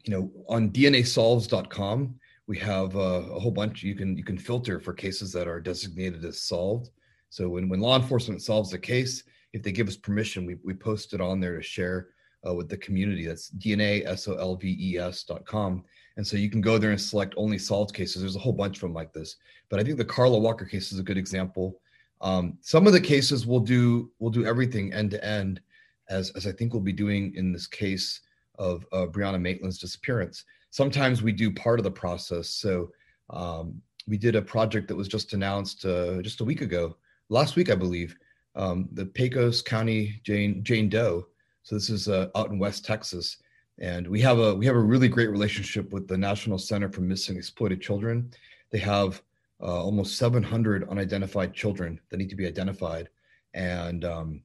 [0.04, 2.14] You know, on DNAsolves.com,
[2.46, 3.82] we have uh, a whole bunch.
[3.82, 6.90] You can you can filter for cases that are designated as solved.
[7.32, 10.74] So when when law enforcement solves a case, if they give us permission, we we
[10.74, 12.08] post it on there to share
[12.46, 13.26] uh, with the community.
[13.26, 15.84] That's DNAsolves.com.
[16.18, 18.20] And so you can go there and select only solved cases.
[18.20, 19.36] There's a whole bunch of them like this,
[19.70, 21.80] but I think the Carla Walker case is a good example.
[22.20, 25.62] Um, some of the cases will do will do everything end to end,
[26.10, 28.20] as as I think we'll be doing in this case
[28.58, 30.44] of uh, Brianna Maitland's disappearance.
[30.68, 32.50] Sometimes we do part of the process.
[32.50, 32.90] So
[33.30, 36.94] um, we did a project that was just announced uh, just a week ago,
[37.32, 38.16] last week I believe,
[38.54, 41.26] um, the Pecos County Jane Jane Doe.
[41.62, 43.38] So this is uh, out in West Texas,
[43.78, 47.00] and we have a we have a really great relationship with the National Center for
[47.00, 48.30] Missing Exploited Children.
[48.70, 49.22] They have
[49.60, 53.08] uh, almost 700 unidentified children that need to be identified,
[53.54, 54.42] and um,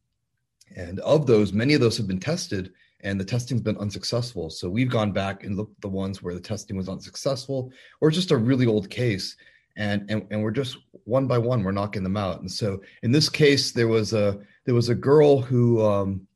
[0.75, 2.71] and of those, many of those have been tested,
[3.01, 4.49] and the testing's been unsuccessful.
[4.49, 8.11] So we've gone back and looked at the ones where the testing was unsuccessful, or
[8.11, 9.35] just a really old case,
[9.77, 12.41] and and and we're just one by one we're knocking them out.
[12.41, 15.81] And so in this case, there was a there was a girl who.
[15.85, 16.27] Um,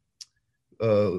[0.82, 1.12] uh,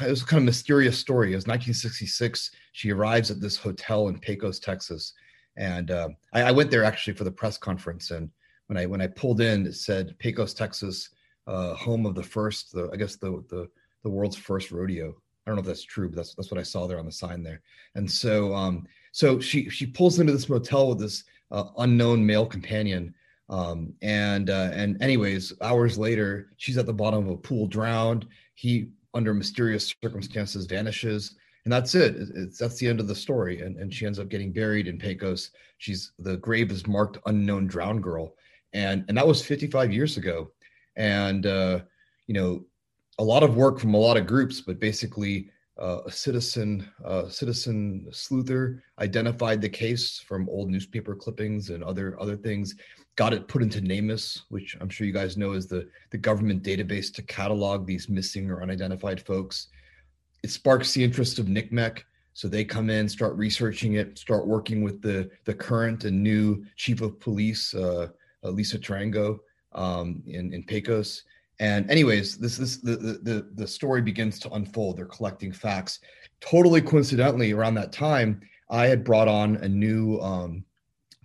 [0.00, 1.32] it was kind of mysterious story.
[1.32, 2.50] It was 1966.
[2.72, 5.12] She arrives at this hotel in Pecos, Texas,
[5.58, 8.10] and uh, I, I, went there actually for the press conference.
[8.10, 8.30] And
[8.68, 11.10] when I when I pulled in, it said Pecos, Texas,
[11.46, 13.68] uh, home of the first, the, I guess the, the
[14.02, 15.10] the world's first rodeo.
[15.10, 17.12] I don't know if that's true, but that's that's what I saw there on the
[17.12, 17.60] sign there.
[17.94, 22.46] And so um, so she she pulls into this motel with this uh, unknown male
[22.46, 23.14] companion.
[23.48, 28.26] Um, and uh, and anyways, hours later, she's at the bottom of a pool, drowned.
[28.54, 31.36] He under mysterious circumstances vanishes.
[31.64, 32.16] And that's it.
[32.16, 33.60] It's, that's the end of the story.
[33.60, 35.50] And, and she ends up getting buried in pecos.
[35.78, 38.34] She's the grave is marked unknown drowned girl.
[38.72, 40.50] And and that was 55 years ago.
[40.96, 41.80] And uh,
[42.26, 42.64] you know
[43.18, 47.28] a lot of work from a lot of groups but basically uh, a citizen uh,
[47.28, 52.74] citizen sleuther identified the case from old newspaper clippings and other other things
[53.16, 56.62] got it put into NamUs, which I'm sure you guys know is the, the government
[56.62, 59.68] database to catalog these missing or unidentified folks.
[60.42, 62.02] It sparks the interest of NCMEC.
[62.34, 66.64] So they come in, start researching it, start working with the, the current and new
[66.76, 68.08] chief of police, uh,
[68.42, 69.38] Lisa Tarango
[69.72, 71.24] um, in, in Pecos.
[71.62, 74.96] And anyways, this this the, the the story begins to unfold.
[74.96, 76.00] They're collecting facts.
[76.40, 80.64] Totally coincidentally, around that time, I had brought on a new um,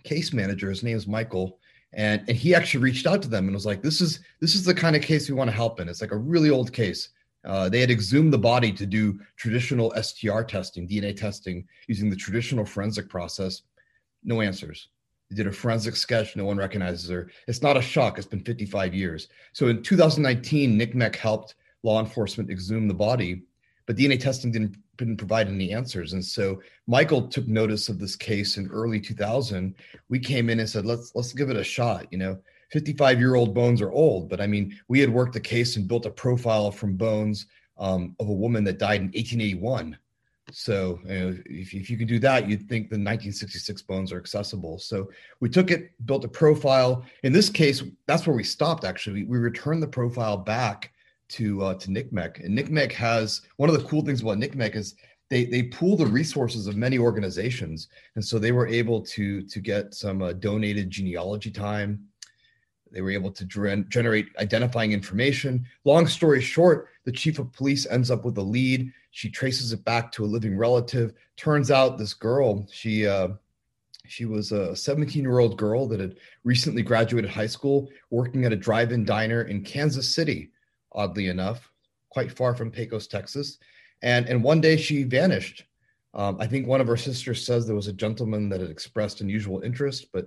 [0.04, 0.70] case manager.
[0.70, 1.58] His name is Michael,
[1.92, 4.64] and and he actually reached out to them and was like this is this is
[4.64, 7.10] the kind of case we want to help in it's like a really old case
[7.44, 12.16] uh, they had exhumed the body to do traditional str testing dna testing using the
[12.16, 13.62] traditional forensic process
[14.24, 14.88] no answers
[15.30, 18.44] they did a forensic sketch no one recognizes her it's not a shock it's been
[18.44, 23.42] 55 years so in 2019 ncmec helped law enforcement exhume the body
[23.86, 26.12] but dna testing didn't didn't provide any answers.
[26.12, 29.74] And so Michael took notice of this case in early 2000.
[30.08, 32.06] We came in and said, let's let's give it a shot.
[32.10, 32.38] You know,
[32.72, 35.88] 55 year old bones are old, but I mean, we had worked the case and
[35.88, 37.46] built a profile from bones
[37.78, 39.96] um, of a woman that died in 1881.
[40.50, 44.18] So you know, if, if you can do that, you'd think the 1966 bones are
[44.18, 44.78] accessible.
[44.78, 47.04] So we took it, built a profile.
[47.22, 48.84] In this case, that's where we stopped.
[48.84, 50.92] Actually, we, we returned the profile back
[51.30, 52.44] to uh, to NCMEC.
[52.44, 54.94] And NCMEC has one of the cool things about NCMEC is
[55.30, 59.60] they they pool the resources of many organizations, and so they were able to to
[59.60, 62.04] get some uh, donated genealogy time.
[62.90, 65.66] They were able to generate identifying information.
[65.84, 68.90] Long story short, the chief of police ends up with a lead.
[69.10, 71.14] She traces it back to a living relative.
[71.36, 73.28] Turns out this girl, she uh,
[74.06, 78.52] she was a 17 year old girl that had recently graduated high school, working at
[78.52, 80.50] a drive-in diner in Kansas City
[80.92, 81.70] oddly enough,
[82.10, 83.58] quite far from Pecos, Texas.
[84.02, 85.64] And, and one day she vanished.
[86.14, 89.20] Um, I think one of her sisters says there was a gentleman that had expressed
[89.20, 90.26] unusual interest, but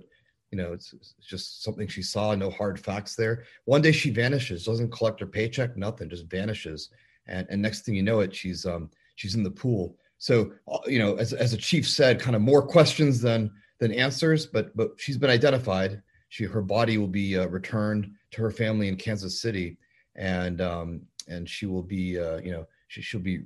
[0.50, 3.44] you know, it's, it's, just something she saw, no hard facts there.
[3.64, 6.90] One day she vanishes, doesn't collect her paycheck, nothing, just vanishes.
[7.26, 9.96] And, and next thing you know it, she's um, she's in the pool.
[10.18, 13.92] So uh, you know, as, as a chief said, kind of more questions than than
[13.92, 16.02] answers, but but she's been identified.
[16.28, 19.76] She her body will be uh, returned to her family in Kansas City,
[20.16, 23.42] and um, and she will be uh, you know she, she'll be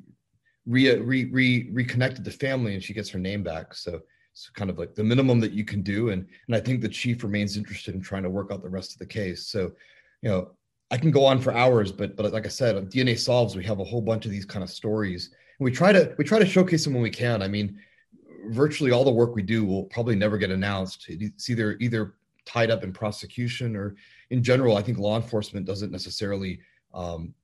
[0.66, 4.00] re, re, re, reconnected to family and she gets her name back so
[4.32, 6.88] it's kind of like the minimum that you can do and and i think the
[6.88, 9.72] chief remains interested in trying to work out the rest of the case so
[10.22, 10.50] you know
[10.90, 13.64] i can go on for hours but but like i said on dna solves we
[13.64, 16.38] have a whole bunch of these kind of stories and we try to we try
[16.38, 17.78] to showcase them when we can i mean
[18.48, 21.06] virtually all the work we do will probably never get announced.
[21.08, 23.96] It's either either tied up in prosecution or
[24.30, 24.76] in general.
[24.76, 26.60] I think law enforcement doesn't necessarily
[26.94, 27.34] um,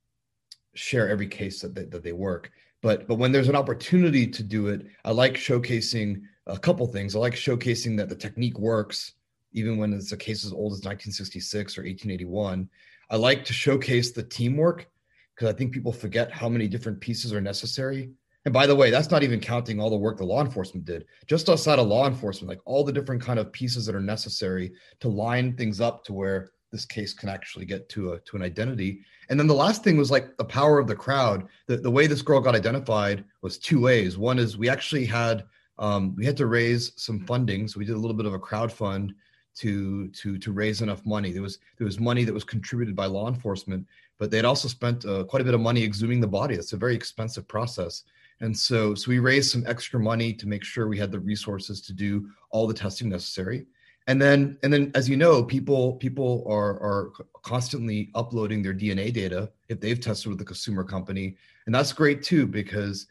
[0.74, 2.50] share every case that they, that they work.
[2.80, 7.14] But but when there's an opportunity to do it, I like showcasing a couple things.
[7.14, 9.12] I like showcasing that the technique works,
[9.52, 12.68] even when it's a case as old as 1966 or 1881.
[13.12, 14.88] I like to showcase the teamwork
[15.34, 18.10] because I think people forget how many different pieces are necessary.
[18.46, 21.04] And by the way, that's not even counting all the work the law enforcement did.
[21.26, 24.72] Just outside of law enforcement, like all the different kind of pieces that are necessary
[25.00, 28.42] to line things up to where this case can actually get to a to an
[28.42, 29.04] identity.
[29.28, 31.46] And then the last thing was like the power of the crowd.
[31.66, 34.16] The, the way this girl got identified was two ways.
[34.16, 35.44] One is we actually had
[35.78, 38.38] um, we had to raise some funding, so we did a little bit of a
[38.38, 39.12] crowd fund
[39.56, 41.32] to to to raise enough money.
[41.32, 43.86] There was there was money that was contributed by law enforcement,
[44.18, 46.54] but they had also spent uh, quite a bit of money exhuming the body.
[46.54, 48.04] It's a very expensive process.
[48.40, 51.80] And so, so we raised some extra money to make sure we had the resources
[51.82, 53.66] to do all the testing necessary
[54.06, 57.12] and then and then as you know people people are are
[57.42, 61.36] constantly uploading their dna data if they've tested with the consumer company
[61.66, 63.06] and that's great too because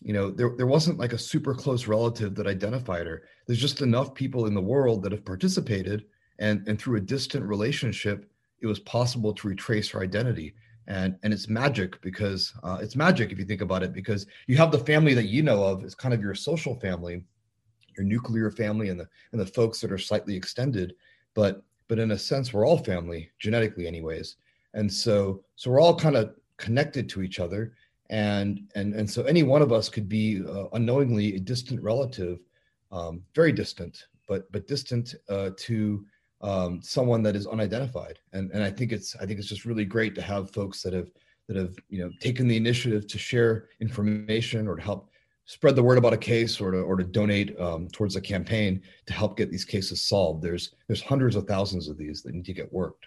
[0.00, 3.22] you know there, there wasn't like a super close relative that identified her.
[3.46, 6.04] There's just enough people in the world that have participated
[6.38, 8.30] and and through a distant relationship
[8.60, 10.54] it was possible to retrace her identity.
[10.88, 14.56] And and it's magic because uh, it's magic if you think about it because you
[14.56, 17.24] have the family that you know of is kind of your social family
[17.96, 20.94] your nuclear family and the and the folks that are slightly extended.
[21.34, 24.36] But but in a sense we're all family genetically anyways.
[24.74, 27.72] And so so we're all kind of connected to each other
[28.10, 32.38] and and and so any one of us could be uh, unknowingly a distant relative
[32.92, 36.04] um, very distant but but distant uh, to
[36.42, 39.84] um, someone that is unidentified and and i think it's i think it's just really
[39.84, 41.10] great to have folks that have
[41.48, 45.10] that have you know taken the initiative to share information or to help
[45.46, 48.82] spread the word about a case or to or to donate um, towards a campaign
[49.06, 50.42] to help get these cases solved.
[50.42, 53.06] There's there's hundreds of thousands of these that need to get worked.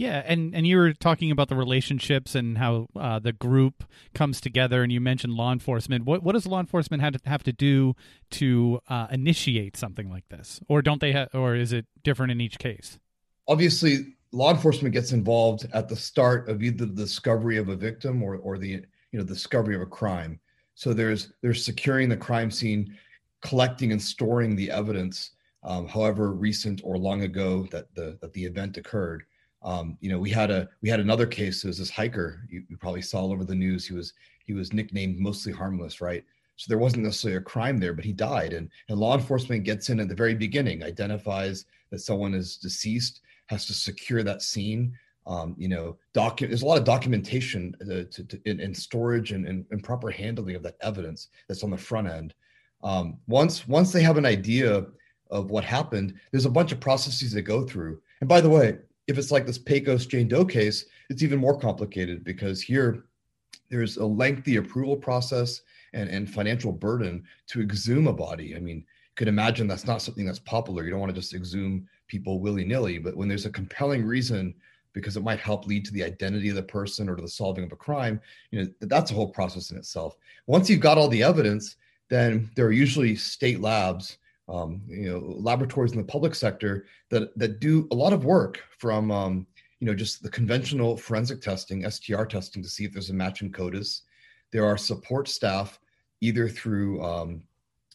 [0.00, 3.84] Yeah, and and you were talking about the relationships and how uh, the group
[4.14, 6.06] comes together, and you mentioned law enforcement.
[6.06, 7.92] What what does law enforcement have to have to do
[8.30, 11.12] to uh, initiate something like this, or don't they?
[11.12, 12.98] Ha- or is it different in each case?
[13.46, 18.22] Obviously, law enforcement gets involved at the start of either the discovery of a victim
[18.22, 18.82] or, or the
[19.12, 20.40] you know discovery of a crime
[20.76, 22.96] so there's there's securing the crime scene
[23.42, 25.32] collecting and storing the evidence
[25.62, 29.24] um, however recent or long ago that the that the event occurred
[29.62, 32.64] um, you know we had a we had another case there was this hiker you,
[32.68, 34.12] you probably saw all over the news he was
[34.44, 36.24] he was nicknamed mostly harmless right
[36.56, 39.90] so there wasn't necessarily a crime there but he died and, and law enforcement gets
[39.90, 43.20] in at the very beginning identifies that someone is deceased
[43.50, 44.96] has to secure that scene.
[45.26, 46.50] Um, you know, document.
[46.50, 50.10] There's a lot of documentation uh, to, to, in, in, storage and, and, and, proper
[50.10, 52.32] handling of that evidence that's on the front end.
[52.82, 54.86] Um, once once they have an idea
[55.30, 58.00] of what happened, there's a bunch of processes they go through.
[58.20, 58.78] And by the way,
[59.10, 63.06] if it's like this Pecos Jane Doe case, it's even more complicated because here
[63.68, 68.54] there's a lengthy approval process and, and financial burden to exhume a body.
[68.54, 68.84] I mean, you
[69.16, 70.84] could imagine that's not something that's popular.
[70.84, 74.54] You don't want to just exhume people willy nilly, but when there's a compelling reason
[74.92, 77.64] because it might help lead to the identity of the person or to the solving
[77.64, 78.20] of a crime,
[78.52, 80.16] you know, that's a whole process in itself.
[80.46, 81.76] Once you've got all the evidence,
[82.08, 84.18] then there are usually state labs,
[84.50, 88.62] um, you know, laboratories in the public sector that that do a lot of work
[88.78, 89.46] from um,
[89.78, 93.42] you know just the conventional forensic testing, STR testing to see if there's a match
[93.42, 94.02] in CODIS.
[94.50, 95.78] There are support staff
[96.20, 97.42] either through um,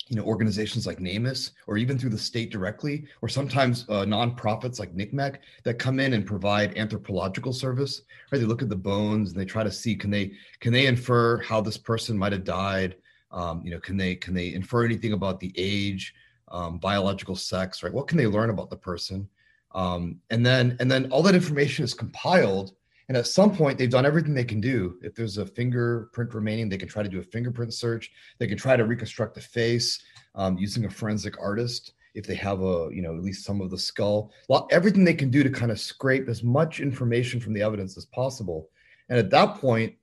[0.07, 4.79] you know organizations like NamUs or even through the state directly or sometimes uh, nonprofits
[4.79, 8.39] like NCMEC that come in and provide anthropological service right?
[8.39, 11.41] They look at the bones and they try to see can they can they infer
[11.41, 12.95] how this person might have died?
[13.31, 16.13] Um, you know can they can they infer anything about the age
[16.49, 19.27] um, biological sex right what can they learn about the person
[19.73, 22.73] um, and then and then all that information is compiled
[23.07, 24.97] and at some point, they've done everything they can do.
[25.01, 28.11] If there's a fingerprint remaining, they can try to do a fingerprint search.
[28.39, 32.61] They can try to reconstruct the face um, using a forensic artist if they have
[32.61, 34.31] a, you know, at least some of the skull.
[34.49, 37.97] Well, everything they can do to kind of scrape as much information from the evidence
[37.97, 38.69] as possible.
[39.09, 39.95] And at that point,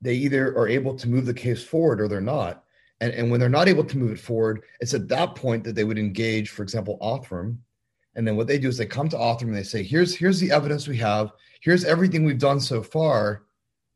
[0.00, 2.64] they either are able to move the case forward or they're not.
[3.00, 5.74] And, and when they're not able to move it forward, it's at that point that
[5.74, 7.58] they would engage, for example, Othram.
[8.14, 10.40] And then what they do is they come to Othram and they say, here's, here's
[10.40, 11.32] the evidence we have.
[11.60, 13.42] Here's everything we've done so far.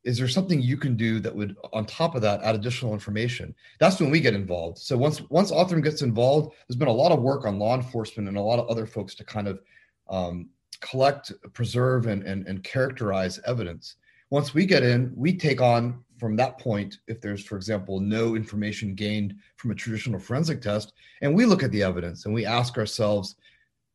[0.05, 3.55] Is there something you can do that would, on top of that, add additional information?
[3.79, 4.79] That's when we get involved.
[4.79, 8.27] So once once Othram gets involved, there's been a lot of work on law enforcement
[8.27, 9.61] and a lot of other folks to kind of
[10.09, 10.49] um,
[10.81, 13.97] collect, preserve, and, and, and characterize evidence.
[14.31, 18.37] Once we get in, we take on from that point, if there's, for example, no
[18.37, 20.93] information gained from a traditional forensic test,
[21.23, 23.37] and we look at the evidence and we ask ourselves,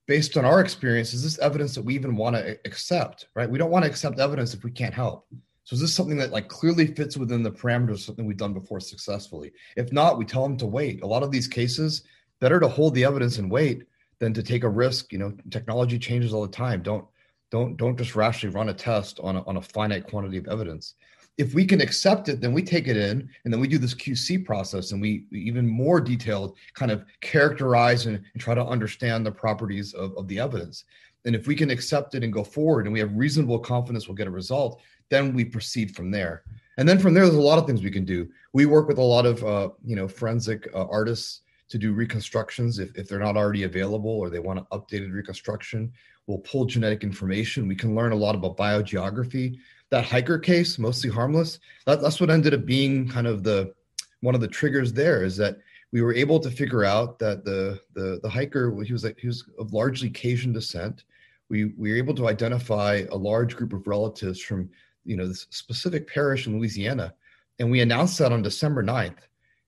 [0.07, 3.49] based on our experience, is this evidence that we even want to accept, right?
[3.49, 5.27] We don't want to accept evidence if we can't help.
[5.63, 8.53] So is this something that like clearly fits within the parameters of something we've done
[8.53, 9.51] before successfully?
[9.77, 11.01] If not, we tell them to wait.
[11.01, 12.03] A lot of these cases,
[12.39, 13.83] better to hold the evidence and wait
[14.19, 15.11] than to take a risk.
[15.11, 16.83] You know, technology changes all the time.
[16.83, 17.05] Don't
[17.51, 20.95] don't don't just rashly run a test on a, on a finite quantity of evidence
[21.37, 23.93] if we can accept it, then we take it in and then we do this
[23.93, 29.25] QC process and we, even more detailed kind of characterize and, and, try to understand
[29.25, 30.85] the properties of, of the evidence.
[31.25, 34.15] And if we can accept it and go forward and we have reasonable confidence we'll
[34.15, 36.43] get a result, then we proceed from there.
[36.77, 38.29] And then from there, there's a lot of things we can do.
[38.53, 42.79] We work with a lot of, uh, you know, forensic uh, artists to do reconstructions
[42.79, 45.91] if, if they're not already available or they want an updated reconstruction.
[46.27, 47.67] We'll pull genetic information.
[47.67, 49.57] We can learn a lot about biogeography
[49.95, 53.73] that hiker case, mostly harmless, that, that's what ended up being kind of the
[54.19, 55.57] one of the triggers there is that
[55.93, 59.27] we were able to figure out that the the the hiker he was like he
[59.27, 61.05] was of largely Cajun descent.
[61.47, 64.69] We we were able to identify a large group of relatives from
[65.05, 67.13] you know this specific parish in Louisiana,
[67.59, 69.19] and we announced that on December 9th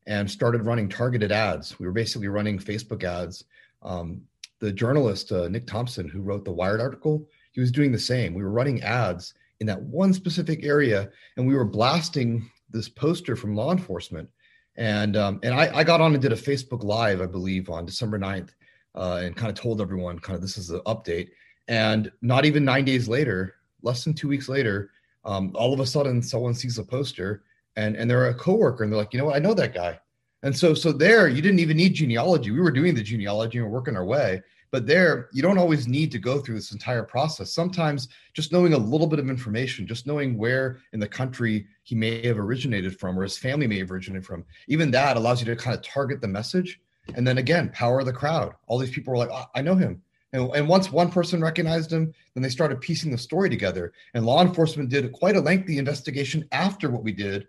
[0.07, 1.79] and started running targeted ads.
[1.79, 3.45] We were basically running Facebook ads.
[3.81, 4.23] Um,
[4.59, 8.33] the journalist uh, Nick Thompson, who wrote the Wired article, he was doing the same.
[8.33, 13.35] We were running ads in that one specific area, and we were blasting this poster
[13.35, 14.29] from law enforcement.
[14.75, 17.85] And um, and I, I got on and did a Facebook Live, I believe, on
[17.85, 18.49] December 9th,
[18.95, 21.29] uh, and kind of told everyone kind of this is the update.
[21.67, 24.91] And not even nine days later, less than two weeks later,
[25.25, 27.43] um, all of a sudden someone sees a poster
[27.75, 29.99] and and they're a coworker and they're like, you know what, I know that guy.
[30.43, 32.51] And so so there, you didn't even need genealogy.
[32.51, 34.41] We were doing the genealogy and working our way.
[34.71, 37.53] But there, you don't always need to go through this entire process.
[37.53, 41.95] Sometimes just knowing a little bit of information, just knowing where in the country he
[41.95, 45.45] may have originated from or his family may have originated from, even that allows you
[45.45, 46.81] to kind of target the message.
[47.15, 48.53] And then again, power of the crowd.
[48.67, 50.01] All these people are like, oh, I know him.
[50.33, 53.93] And, and once one person recognized him, then they started piecing the story together.
[54.13, 57.47] And law enforcement did quite a lengthy investigation after what we did,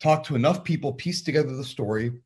[0.00, 2.20] talked to enough people, pieced together the story,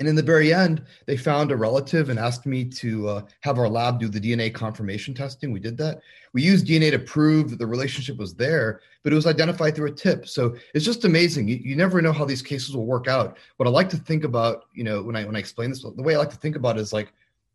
[0.00, 3.58] and in the very end, they found a relative and asked me to uh, have
[3.58, 5.52] our lab do the DNA confirmation testing.
[5.52, 6.00] We did that.
[6.32, 9.90] We used DNA to prove that the relationship was there, but it was identified through
[9.90, 10.26] a tip.
[10.26, 11.48] So it's just amazing.
[11.48, 13.36] You, you never know how these cases will work out.
[13.58, 16.02] What I like to think about, you know, when I when I explain this, the
[16.02, 17.12] way I like to think about it is like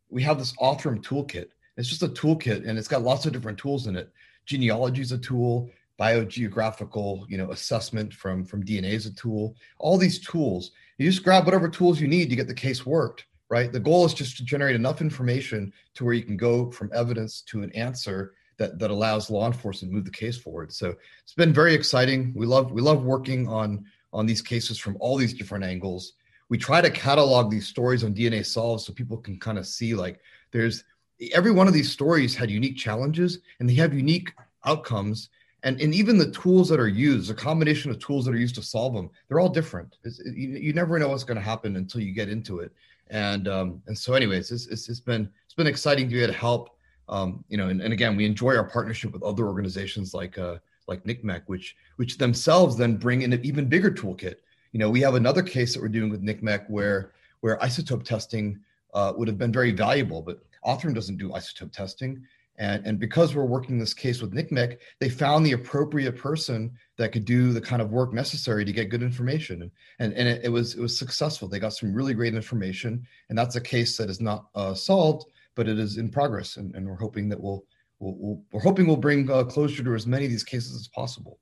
[0.08, 1.48] we have this Othram toolkit.
[1.76, 4.12] It's just a toolkit, and it's got lots of different tools in it.
[4.44, 5.68] Genealogy is a tool
[5.98, 11.24] biogeographical you know assessment from from dna is a tool all these tools you just
[11.24, 13.72] grab whatever tools you need to get the case worked right?
[13.72, 17.42] The goal is just to generate enough information to where you can go from evidence
[17.42, 20.72] to an answer that that allows law enforcement to move the case forward.
[20.72, 22.32] So it's been very exciting.
[22.34, 26.14] We love we love working on on these cases from all these different angles.
[26.48, 29.94] We try to catalog these stories on dna solves so people can kind of see
[29.94, 30.20] like
[30.52, 30.84] there's
[31.32, 34.32] every one of these stories had unique challenges and they have unique
[34.64, 35.28] outcomes
[35.62, 38.54] and and even the tools that are used, the combination of tools that are used
[38.56, 39.96] to solve them, they're all different.
[40.04, 42.72] You, you, never know what's going to happen until you get into it.
[43.08, 46.32] And um, and so, anyways, it's, it's, it's been it's been exciting to be able
[46.32, 46.70] to help.
[47.08, 50.56] Um, you know, and, and again, we enjoy our partnership with other organizations like uh,
[50.88, 54.36] like NCMEC, which which themselves then bring in an even bigger toolkit.
[54.72, 58.60] You know, we have another case that we're doing with NCMEC where where isotope testing
[58.94, 62.26] uh, would have been very valuable, but Othram doesn't do isotope testing.
[62.58, 67.12] And, and because we're working this case with NCMEC, they found the appropriate person that
[67.12, 69.70] could do the kind of work necessary to get good information.
[69.98, 71.48] And, and, it, it was it was successful.
[71.48, 73.06] They got some really great information.
[73.28, 76.56] And that's a case that is not uh, solved, but it is in progress.
[76.56, 77.64] And, and we're hoping that we'll,
[77.98, 80.88] we'll, we'll we're hoping we'll bring uh, closure to as many of these cases as
[80.88, 81.38] possible.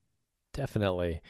[0.53, 1.21] Definitely.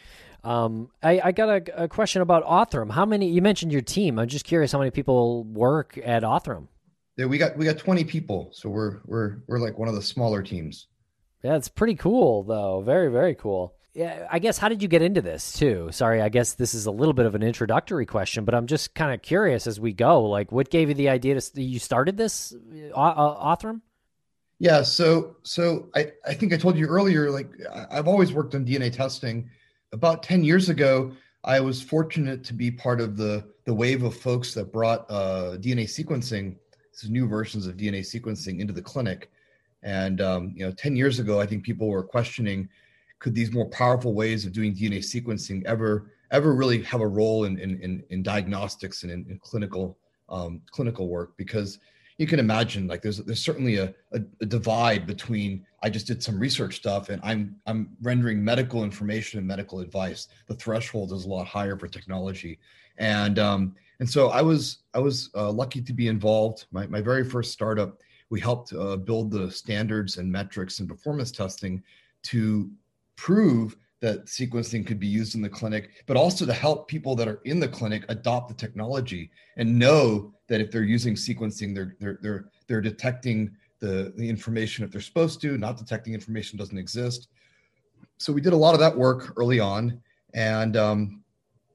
[0.44, 2.90] Um, I, I, got a, a, question about Othram.
[2.92, 3.30] How many?
[3.30, 4.18] You mentioned your team.
[4.18, 6.68] I'm just curious how many people work at Othram.
[7.16, 10.02] Yeah, we got we got 20 people, so we're we're we're like one of the
[10.02, 10.88] smaller teams.
[11.42, 12.82] Yeah, it's pretty cool though.
[12.82, 13.74] Very very cool.
[13.92, 15.88] Yeah, I guess how did you get into this too?
[15.92, 18.94] Sorry, I guess this is a little bit of an introductory question, but I'm just
[18.94, 20.24] kind of curious as we go.
[20.24, 22.52] Like, what gave you the idea to you started this
[22.92, 23.74] uh, uh?
[24.58, 27.30] Yeah, so so I I think I told you earlier.
[27.30, 27.50] Like,
[27.90, 29.48] I've always worked on DNA testing
[29.94, 31.12] about 10 years ago,
[31.44, 35.56] I was fortunate to be part of the, the wave of folks that brought uh,
[35.58, 36.56] DNA sequencing,
[37.00, 39.30] these new versions of DNA sequencing into the clinic.
[39.82, 42.68] And um, you know, 10 years ago, I think people were questioning,
[43.18, 47.44] could these more powerful ways of doing DNA sequencing ever ever really have a role
[47.44, 51.36] in in, in, in diagnostics and in, in clinical um, clinical work?
[51.36, 51.78] Because
[52.18, 56.22] you can imagine like there's there's certainly a, a, a, divide between I just did
[56.22, 60.28] some research stuff and I'm I'm rendering medical information and medical advice.
[60.46, 62.58] The threshold is a lot higher for technology,
[62.98, 63.74] and um,
[64.04, 66.66] and so I was I was uh, lucky to be involved.
[66.72, 71.30] My my very first startup, we helped uh, build the standards and metrics and performance
[71.30, 71.82] testing
[72.24, 72.70] to
[73.16, 77.28] prove that sequencing could be used in the clinic, but also to help people that
[77.28, 81.96] are in the clinic adopt the technology and know that if they're using sequencing, they're
[81.98, 86.76] they're they're they're detecting the the information if they're supposed to, not detecting information doesn't
[86.76, 87.28] exist.
[88.18, 89.98] So we did a lot of that work early on,
[90.34, 91.24] and um,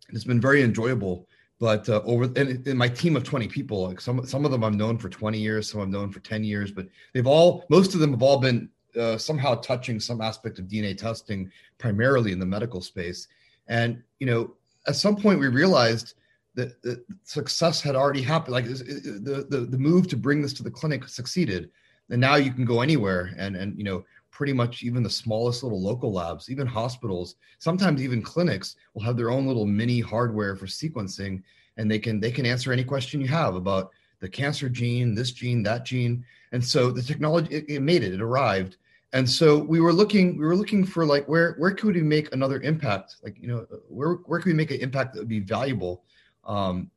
[0.10, 1.26] it's been very enjoyable.
[1.60, 4.64] But uh, over and in my team of 20 people, like some some of them
[4.64, 7.94] I've known for 20 years, some I've known for 10 years, but they've all most
[7.94, 12.40] of them have all been uh, somehow touching some aspect of DNA testing, primarily in
[12.40, 13.28] the medical space.
[13.68, 14.56] And you know,
[14.88, 16.14] at some point, we realized
[16.56, 18.54] that, that success had already happened.
[18.54, 21.72] Like the, the the move to bring this to the clinic succeeded,
[22.10, 23.34] and now you can go anywhere.
[23.38, 24.06] And and you know,
[24.40, 29.18] pretty much even the smallest little local labs, even hospitals, sometimes even clinics will have
[29.18, 31.44] their own little mini hardware for sequencing,
[31.76, 35.34] and they can they can answer any question you have about the cancer gene, this
[35.34, 36.24] gene, that gene.
[36.54, 38.78] And so the technology, it, it, made it, it arrived.
[39.12, 42.34] And so we were looking, we were looking for like, where, where could we make
[42.34, 43.18] another impact?
[43.22, 46.04] Like, you know, where, where could we make an impact that would be valuable?
[46.46, 46.90] Um,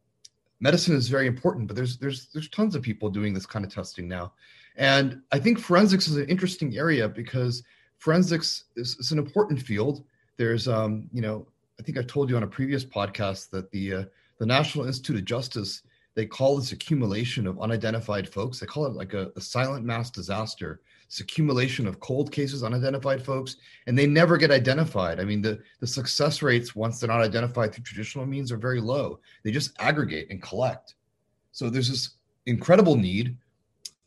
[0.60, 3.74] medicine is very important, but there's, there's, there's tons of people doing this kind of
[3.74, 4.32] testing now.
[4.76, 7.62] And I think forensics is an interesting area because
[7.98, 10.04] forensics is, is an important field.
[10.36, 11.46] There's, um, you know,
[11.78, 14.04] I think I told you on a previous podcast that the, uh,
[14.38, 15.82] the National Institute of Justice
[16.14, 18.60] they call this accumulation of unidentified folks.
[18.60, 20.80] They call it like a, a silent mass disaster.
[21.06, 23.56] It's accumulation of cold cases, unidentified folks,
[23.86, 25.20] and they never get identified.
[25.20, 28.80] I mean, the, the success rates once they're not identified through traditional means are very
[28.80, 29.20] low.
[29.42, 30.94] They just aggregate and collect.
[31.52, 32.10] So there's this
[32.46, 33.36] incredible need.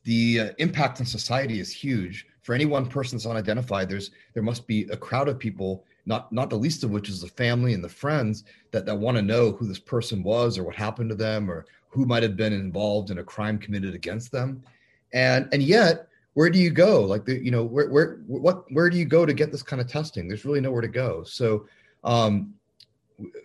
[0.05, 2.27] The uh, impact on society is huge.
[2.41, 6.31] For any one person that's unidentified, there's there must be a crowd of people not
[6.31, 9.23] not the least of which is the family and the friends that that want to
[9.23, 12.53] know who this person was or what happened to them or who might have been
[12.53, 14.63] involved in a crime committed against them.
[15.13, 17.01] And and yet where do you go?
[17.01, 19.81] Like the you know where where what where do you go to get this kind
[19.81, 20.27] of testing?
[20.27, 21.23] There's really nowhere to go.
[21.23, 21.67] So
[22.03, 22.53] um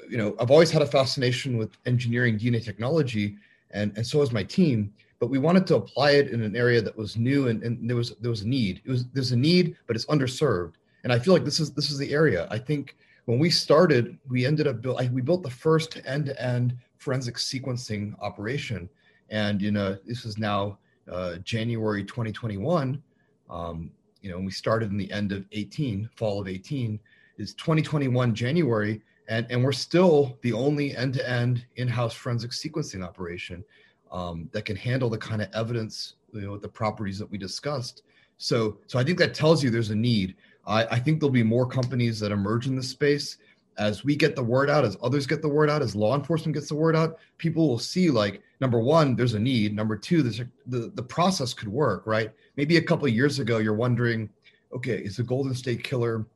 [0.09, 3.37] you know i've always had a fascination with engineering dna technology
[3.71, 6.81] and and so has my team but we wanted to apply it in an area
[6.81, 8.81] that was new and, and there was there was a need.
[8.85, 10.75] It was there's a need but it's underserved.
[11.05, 12.49] And i feel like this is this is the area.
[12.51, 12.97] I think
[13.27, 18.89] when we started we ended up build, we built the first end-to-end forensic sequencing operation.
[19.29, 20.79] And you know, this is now
[21.11, 23.03] uh, January 2021.
[23.51, 23.91] Um,
[24.23, 27.01] you know, we started in the end of 18, fall of 18,
[27.39, 33.63] is 2021 January, and and we're still the only end-to-end in-house forensic sequencing operation
[34.11, 38.03] um, that can handle the kind of evidence, you know, the properties that we discussed.
[38.39, 40.37] So, so I think that tells you there's a need.
[40.67, 43.37] I, I think there'll be more companies that emerge in this space
[43.81, 46.55] as we get the word out, as others get the word out, as law enforcement
[46.55, 49.75] gets the word out, people will see like number one, there's a need.
[49.75, 52.31] Number two, there's a, the the process could work, right?
[52.57, 54.29] Maybe a couple years ago, you're wondering,
[54.73, 56.27] okay, is the Golden State Killer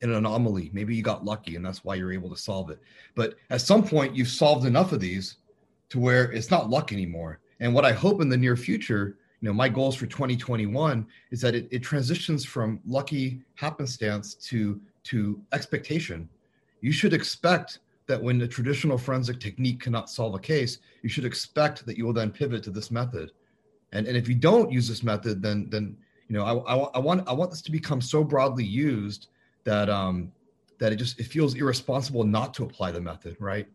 [0.00, 0.70] an anomaly?
[0.72, 2.80] Maybe you got lucky, and that's why you're able to solve it.
[3.14, 5.36] But at some point, you've solved enough of these
[5.90, 7.40] to where it's not luck anymore.
[7.60, 11.40] And what I hope in the near future, you know, my goals for 2021 is
[11.42, 16.28] that it, it transitions from lucky happenstance to to expectation
[16.80, 21.24] you should expect that when the traditional forensic technique cannot solve a case, you should
[21.24, 23.32] expect that you will then pivot to this method.
[23.92, 25.96] And, and if you don't use this method, then then
[26.28, 29.28] you know I, I, I want I want this to become so broadly used
[29.64, 30.32] that um,
[30.78, 33.68] that it just it feels irresponsible not to apply the method, right?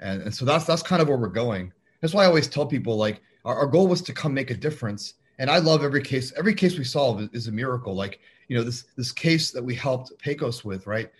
[0.00, 1.72] And, and so that's that's kind of where we're going.
[2.00, 4.56] That's why I always tell people like our, our goal was to come make a
[4.56, 5.14] difference.
[5.38, 6.32] And I love every case.
[6.36, 7.94] Every case we solve is, is a miracle.
[7.94, 11.10] Like you know this this case that we helped Pecos with, right?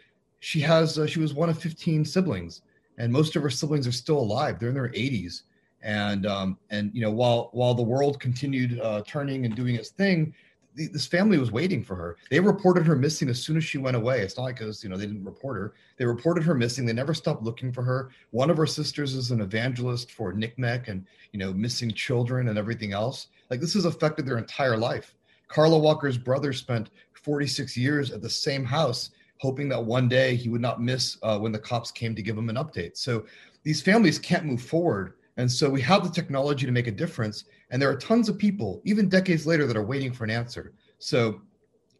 [0.40, 2.62] she has uh, she was one of 15 siblings
[2.98, 5.42] and most of her siblings are still alive they're in their 80s
[5.82, 9.90] and um, and you know while while the world continued uh, turning and doing its
[9.90, 10.34] thing
[10.86, 12.16] this family was waiting for her.
[12.30, 14.20] They reported her missing as soon as she went away.
[14.20, 15.74] It's not like because you know they didn't report her.
[15.96, 16.86] They reported her missing.
[16.86, 18.10] They never stopped looking for her.
[18.30, 22.58] One of her sisters is an evangelist for NCMEC and you know missing children and
[22.58, 23.28] everything else.
[23.50, 25.14] Like this has affected their entire life.
[25.48, 30.48] Carla walker's brother spent 46 years at the same house hoping that one day he
[30.48, 32.96] would not miss uh, when the cops came to give him an update.
[32.96, 33.24] So
[33.62, 35.14] these families can't move forward.
[35.38, 37.44] And so we have the technology to make a difference.
[37.70, 40.72] And there are tons of people, even decades later, that are waiting for an answer.
[40.98, 41.40] So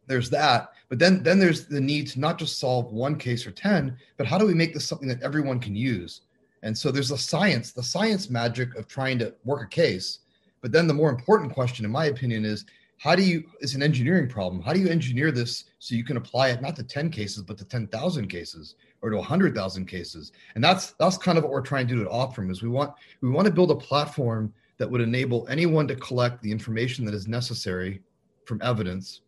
[0.07, 0.73] there's that.
[0.89, 4.27] But then, then there's the need to not just solve one case or 10, but
[4.27, 6.21] how do we make this something that everyone can use?
[6.63, 10.19] And so there's the science, the science magic of trying to work a case.
[10.61, 12.65] But then the more important question, in my opinion, is
[12.99, 16.17] how do you it's an engineering problem how do you engineer this so you can
[16.17, 20.31] apply it not to 10 cases but to 10,000 cases or to 100,000 cases.
[20.55, 22.93] And that's that's kind of what we're trying to do at Othram is we want
[23.21, 27.13] we want to build a platform that would enable anyone to collect the information that
[27.13, 28.01] is necessary
[28.45, 29.21] from evidence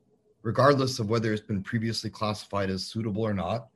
[0.44, 3.68] regardless of whether it's been previously classified as suitable or not.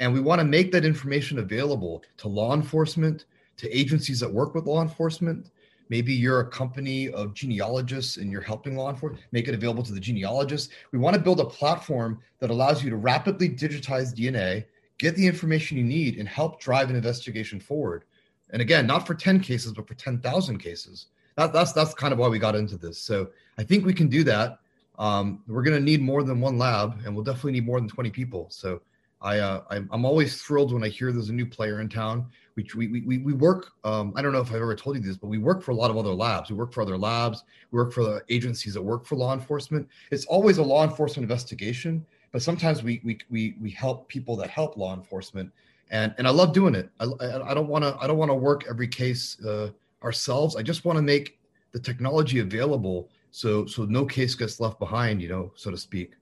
[0.00, 3.26] And we want to make that information available to law enforcement
[3.58, 5.50] to agencies that work with law enforcement.
[5.88, 9.92] Maybe you're a company of genealogists and you're helping law enforcement, make it available to
[9.92, 10.72] the genealogists.
[10.90, 14.64] We want to build a platform that allows you to rapidly digitize DNA,
[15.02, 18.04] get the information you need, and help drive an investigation forward.
[18.50, 21.06] And again, not for 10 cases, but for 10,000 cases.
[21.36, 22.98] That, that's, that's kind of why we got into this.
[22.98, 24.60] So I think we can do that.
[25.00, 27.88] Um, we're going to need more than one lab, and we'll definitely need more than
[27.88, 28.46] 20 people.
[28.50, 28.80] So
[29.20, 32.66] I, uh, I'm always thrilled when I hear there's a new player in town we
[32.74, 33.72] we we, we work.
[33.84, 35.74] Um, I don't know if I've ever told you this, but we work for a
[35.74, 36.50] lot of other labs.
[36.50, 37.44] We work for other labs.
[37.70, 39.88] We work for the agencies that work for law enforcement.
[40.10, 44.50] It's always a law enforcement investigation, but sometimes we we we we help people that
[44.50, 45.52] help law enforcement,
[45.90, 46.90] and and I love doing it.
[46.98, 49.70] I I, don't want to I don't want to work every case uh,
[50.02, 50.56] ourselves.
[50.56, 51.38] I just want to make
[51.72, 56.12] the technology available so so no case gets left behind, you know, so to speak.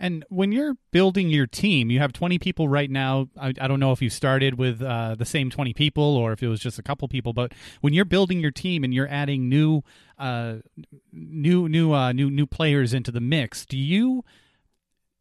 [0.00, 3.28] And when you're building your team, you have 20 people right now.
[3.36, 6.40] I, I don't know if you started with uh, the same 20 people or if
[6.40, 9.48] it was just a couple people, but when you're building your team and you're adding
[9.48, 9.82] new,
[10.16, 10.56] uh,
[11.12, 14.24] new, new, uh, new, new players into the mix, do you?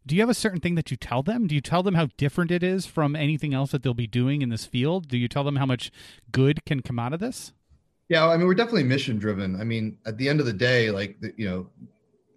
[0.07, 1.47] Do you have a certain thing that you tell them?
[1.47, 4.41] Do you tell them how different it is from anything else that they'll be doing
[4.41, 5.09] in this field?
[5.09, 5.91] Do you tell them how much
[6.31, 7.51] good can come out of this?
[8.07, 9.59] Yeah, I mean, we're definitely mission driven.
[9.59, 11.67] I mean, at the end of the day, like, you know,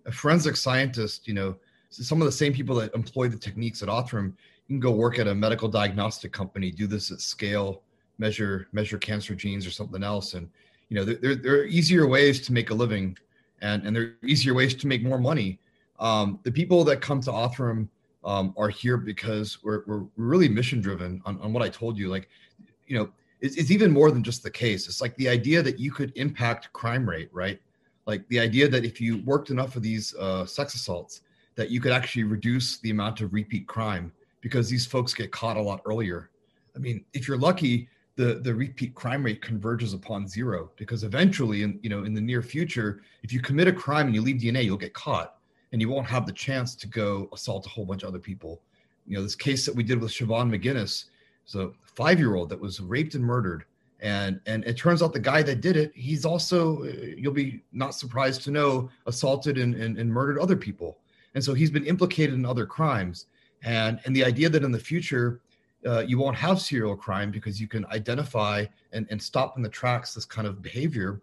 [0.05, 1.55] a forensic scientist, you know,
[1.91, 4.33] some of the same people that employ the techniques at Othram,
[4.66, 7.83] you can go work at a medical diagnostic company, do this at scale,
[8.18, 10.49] measure measure cancer genes or something else, and
[10.89, 13.16] you know there, there are easier ways to make a living,
[13.62, 15.59] and and there are easier ways to make more money.
[16.01, 17.88] Um, the people that come to Othram
[18.24, 22.09] um, are here because we're, we're really mission driven on, on what I told you.
[22.09, 22.28] Like,
[22.86, 24.88] you know, it's, it's even more than just the case.
[24.88, 27.61] It's like the idea that you could impact crime rate, right?
[28.07, 31.20] Like the idea that if you worked enough of these uh, sex assaults,
[31.55, 35.59] that you could actually reduce the amount of repeat crime because these folks get caught
[35.59, 36.30] a lot earlier.
[36.74, 41.62] I mean, if you're lucky, the the repeat crime rate converges upon zero because eventually,
[41.62, 44.36] in you know, in the near future, if you commit a crime and you leave
[44.40, 45.39] DNA, you'll get caught
[45.73, 48.61] and you won't have the chance to go assault a whole bunch of other people.
[49.07, 51.05] You know, this case that we did with Siobhan McGuinness
[51.47, 53.64] is a five-year-old that was raped and murdered.
[54.01, 57.62] And and it turns out the guy that did it, he's also, uh, you'll be
[57.73, 60.99] not surprised to know, assaulted and, and, and murdered other people
[61.35, 63.27] and so he's been implicated in other crimes
[63.62, 65.41] and and the idea that in the future
[65.87, 69.68] uh, you won't have serial crime because you can identify and, and stop in the
[69.68, 71.21] tracks this kind of behavior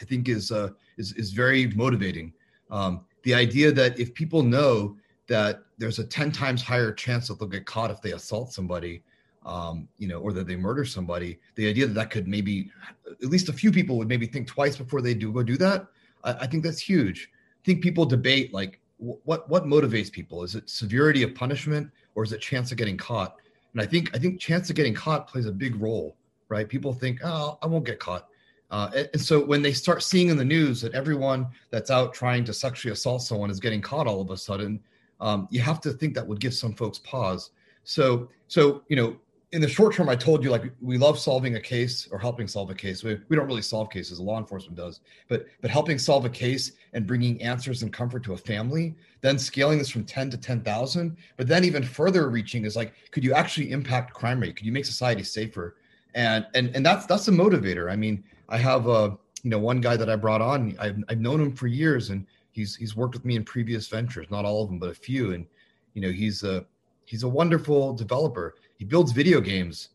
[0.00, 2.32] i think is uh, is, is very motivating
[2.70, 4.96] um, the idea that if people know
[5.26, 9.02] that there's a 10 times higher chance that they'll get caught if they assault somebody
[9.46, 12.70] um, you know or that they murder somebody the idea that that could maybe
[13.10, 15.86] at least a few people would maybe think twice before they do go do that
[16.24, 20.42] I, I think that's huge i think people debate like what what motivates people?
[20.42, 23.36] Is it severity of punishment or is it chance of getting caught?
[23.72, 26.16] And I think I think chance of getting caught plays a big role,
[26.48, 26.68] right?
[26.68, 28.27] People think, oh, I won't get caught.
[28.70, 32.44] Uh, and, so when they start seeing in the news that everyone that's out trying
[32.44, 34.78] to sexually assault someone is getting caught all of a sudden,
[35.20, 37.50] um, you have to think that would give some folks pause.
[37.84, 39.16] So so you know
[39.52, 42.46] in the short term, I told you like we love solving a case or helping
[42.46, 43.02] solve a case.
[43.02, 45.00] We, we don't really solve cases; law enforcement does.
[45.28, 49.38] But but helping solve a case and bringing answers and comfort to a family, then
[49.38, 53.24] scaling this from ten to ten thousand, but then even further reaching is like, could
[53.24, 54.56] you actually impact crime rate?
[54.56, 55.76] Could you make society safer?
[56.14, 57.90] And and and that's that's a motivator.
[57.90, 60.76] I mean, I have a you know one guy that I brought on.
[60.78, 64.26] I've I've known him for years, and he's he's worked with me in previous ventures,
[64.30, 65.32] not all of them, but a few.
[65.32, 65.46] And
[65.94, 66.64] you know he's a
[67.04, 69.90] he's a wonderful developer he builds video games.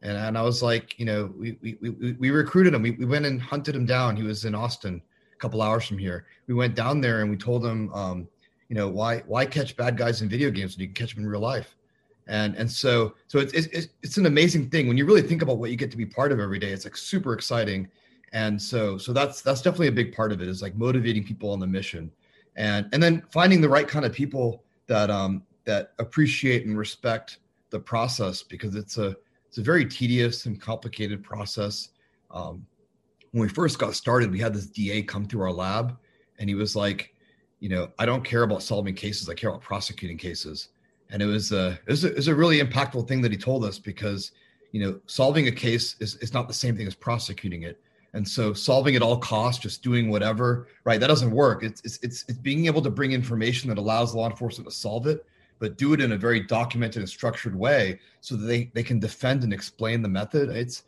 [0.00, 2.82] And, and I was like, you know, we, we, we, we recruited him.
[2.82, 4.16] We, we went and hunted him down.
[4.16, 5.02] He was in Austin,
[5.32, 6.26] a couple hours from here.
[6.46, 8.28] We went down there and we told him, um,
[8.68, 11.24] you know, why why catch bad guys in video games when you can catch them
[11.24, 11.74] in real life?
[12.28, 15.56] And and so so it's it's it's an amazing thing when you really think about
[15.58, 16.68] what you get to be part of every day.
[16.68, 17.88] It's like super exciting.
[18.32, 21.50] And so so that's that's definitely a big part of it is like motivating people
[21.50, 22.10] on the mission,
[22.56, 27.38] and and then finding the right kind of people that um that appreciate and respect
[27.70, 29.16] the process because it's a
[29.46, 31.90] it's a very tedious and complicated process.
[32.30, 32.66] Um,
[33.32, 35.96] when we first got started, we had this DA come through our lab,
[36.38, 37.14] and he was like,
[37.60, 40.68] you know, I don't care about solving cases; I care about prosecuting cases.
[41.10, 43.38] And it was a it was a, it was a really impactful thing that he
[43.38, 44.32] told us because
[44.72, 47.80] you know solving a case is, is not the same thing as prosecuting it
[48.14, 51.00] and so solving at all costs just doing whatever right?
[51.00, 51.62] That doesn't work.
[51.62, 55.06] It's, it's it's it's being able to bring information that allows law enforcement to solve
[55.06, 55.24] it
[55.58, 58.98] but do it in a very documented and structured way so that they they can
[58.98, 60.50] defend and explain the method.
[60.50, 60.84] It's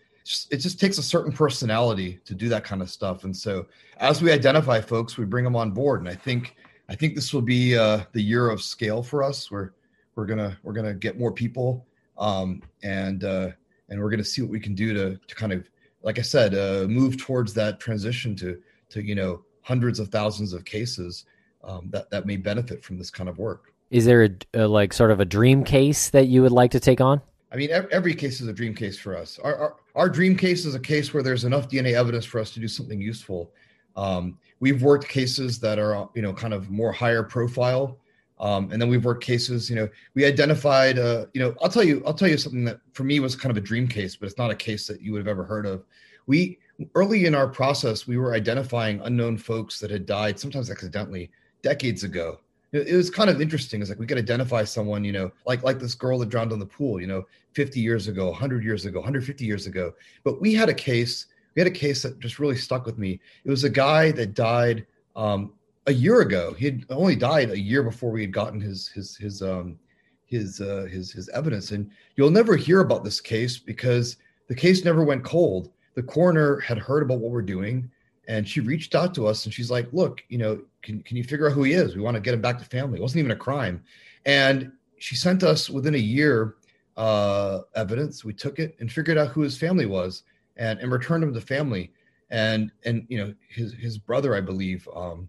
[0.51, 3.25] it just takes a certain personality to do that kind of stuff.
[3.25, 3.67] And so
[3.97, 6.01] as we identify folks we bring them on board.
[6.01, 6.57] And i think
[6.89, 9.51] i think this will be uh, the year of scale for us.
[9.51, 9.75] Where
[10.15, 11.87] we're gonna we're gonna get more people
[12.19, 13.51] um, and uh,
[13.89, 15.69] and we're gonna see what we can do to to kind of
[16.03, 20.53] like I said, uh, move towards that transition to to you know hundreds of thousands
[20.53, 21.25] of cases
[21.65, 23.73] um, that that may benefit from this kind of work.
[23.91, 26.81] Is there a, a, like sort of a dream case that you would like to
[26.81, 27.21] take on?
[27.53, 29.41] I mean, every case is a dream case for us.
[29.41, 32.53] Our, our, our dream case is a case where there's enough DNA evidence for us
[32.53, 33.51] to do something useful.
[33.97, 37.99] Um, we've worked cases that are, you know, kind of more higher profile,
[38.41, 39.69] um, and then we've worked cases.
[39.69, 40.99] You know, we identified.
[40.99, 42.03] Uh, you know, I'll tell you.
[42.07, 44.39] I'll tell you something that for me was kind of a dream case, but it's
[44.39, 45.85] not a case that you would have ever heard of.
[46.27, 46.59] We
[46.95, 51.31] early in our process, we were identifying unknown folks that had died, sometimes accidentally,
[51.63, 52.41] decades ago.
[52.73, 53.81] It, was kind of interesting.
[53.81, 56.61] It's like we could identify someone, you know, like like this girl that drowned in
[56.61, 59.93] the pool, you know, 50 years ago, 100 years ago, 150 years ago.
[60.25, 61.27] But we had a case.
[61.55, 63.21] We had a case that just really stuck with me.
[63.45, 64.87] It was a guy that died
[65.17, 65.53] um,
[65.91, 66.55] a year ago.
[66.55, 69.79] He had only died a year before we had gotten his his his um
[70.25, 74.17] his uh, his his evidence, and you'll never hear about this case because
[74.47, 75.71] the case never went cold.
[75.95, 77.91] The coroner had heard about what we're doing,
[78.29, 81.25] and she reached out to us, and she's like, "Look, you know, can can you
[81.25, 81.97] figure out who he is?
[81.97, 82.99] We want to get him back to family.
[82.99, 83.83] It wasn't even a crime,"
[84.25, 86.55] and she sent us within a year
[86.97, 88.25] uh, evidence.
[88.25, 90.23] We took it and figured out who his family was,
[90.57, 91.93] and and returned him to family.
[92.31, 95.29] And and you know his his brother, I believe, um,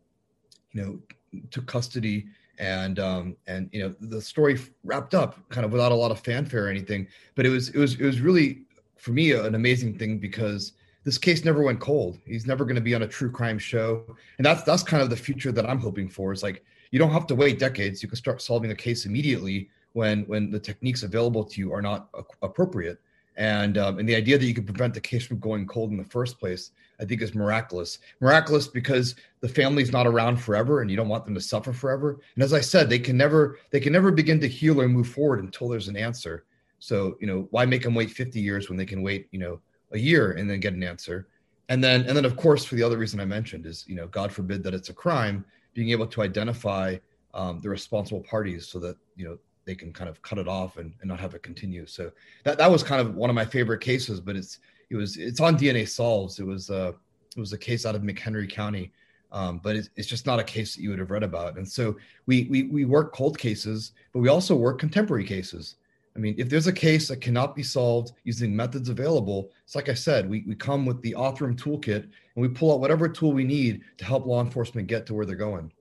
[0.73, 2.25] you know, took custody
[2.59, 6.19] and um and you know the story wrapped up kind of without a lot of
[6.19, 8.63] fanfare or anything but it was it was it was really
[8.97, 12.19] for me an amazing thing because this case never went cold.
[12.25, 14.03] He's never going to be on a true crime show.
[14.37, 17.11] And that's that's kind of the future that i'm hoping for is like you don't
[17.11, 18.03] have to wait decades.
[18.03, 21.81] You can start solving a case immediately when when the techniques available to you are
[21.81, 22.09] not
[22.41, 22.99] appropriate
[23.37, 25.97] and um, and the idea that you can prevent the case from going cold in
[25.97, 26.71] the first place
[27.01, 27.97] I think is miraculous.
[28.19, 32.19] Miraculous because the family's not around forever and you don't want them to suffer forever.
[32.35, 35.09] And as I said, they can never they can never begin to heal or move
[35.09, 36.45] forward until there's an answer.
[36.79, 39.59] So, you know, why make them wait 50 years when they can wait, you know,
[39.91, 41.27] a year and then get an answer?
[41.69, 44.07] And then and then of course for the other reason I mentioned is, you know,
[44.07, 46.97] God forbid that it's a crime, being able to identify
[47.33, 49.37] um, the responsible parties so that, you know,
[49.71, 51.85] they can kind of cut it off and, and not have it continue.
[51.85, 52.11] So
[52.43, 54.59] that that was kind of one of my favorite cases, but it's
[54.89, 56.39] it was it's on DNA Solves.
[56.39, 56.91] It was uh
[57.37, 58.91] it was a case out of McHenry County,
[59.31, 61.57] um, but it's, it's just not a case that you would have read about.
[61.57, 61.95] And so
[62.25, 65.75] we we we work cold cases, but we also work contemporary cases.
[66.13, 69.87] I mean, if there's a case that cannot be solved using methods available, it's like
[69.87, 73.31] I said, we, we come with the Othram toolkit and we pull out whatever tool
[73.31, 75.71] we need to help law enforcement get to where they're going.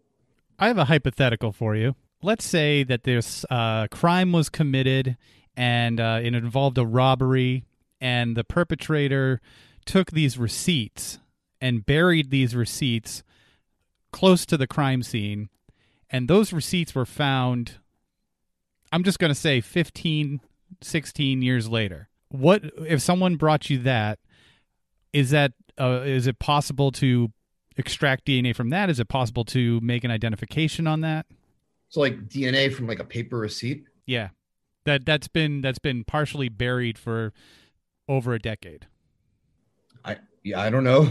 [0.61, 1.97] I have a hypothetical for you.
[2.23, 5.17] Let's say that this uh, crime was committed
[5.57, 7.65] and uh, it involved a robbery
[8.01, 9.41] and the perpetrator
[9.87, 11.19] took these receipts
[11.61, 13.23] and buried these receipts
[14.13, 15.49] close to the crime scene.
[16.11, 17.79] And those receipts were found
[18.93, 20.41] i'm just going to say 15
[20.81, 22.09] 16 years later.
[22.29, 24.19] What if someone brought you that
[25.13, 27.33] is that uh, is it possible to
[27.77, 28.91] extract dna from that?
[28.91, 31.27] Is it possible to make an identification on that
[31.91, 34.31] so like dna from like a paper receipt yeah
[34.85, 37.33] that that's been that's been partially buried for
[38.09, 38.87] over a decade?
[40.05, 41.11] I yeah, I don't know.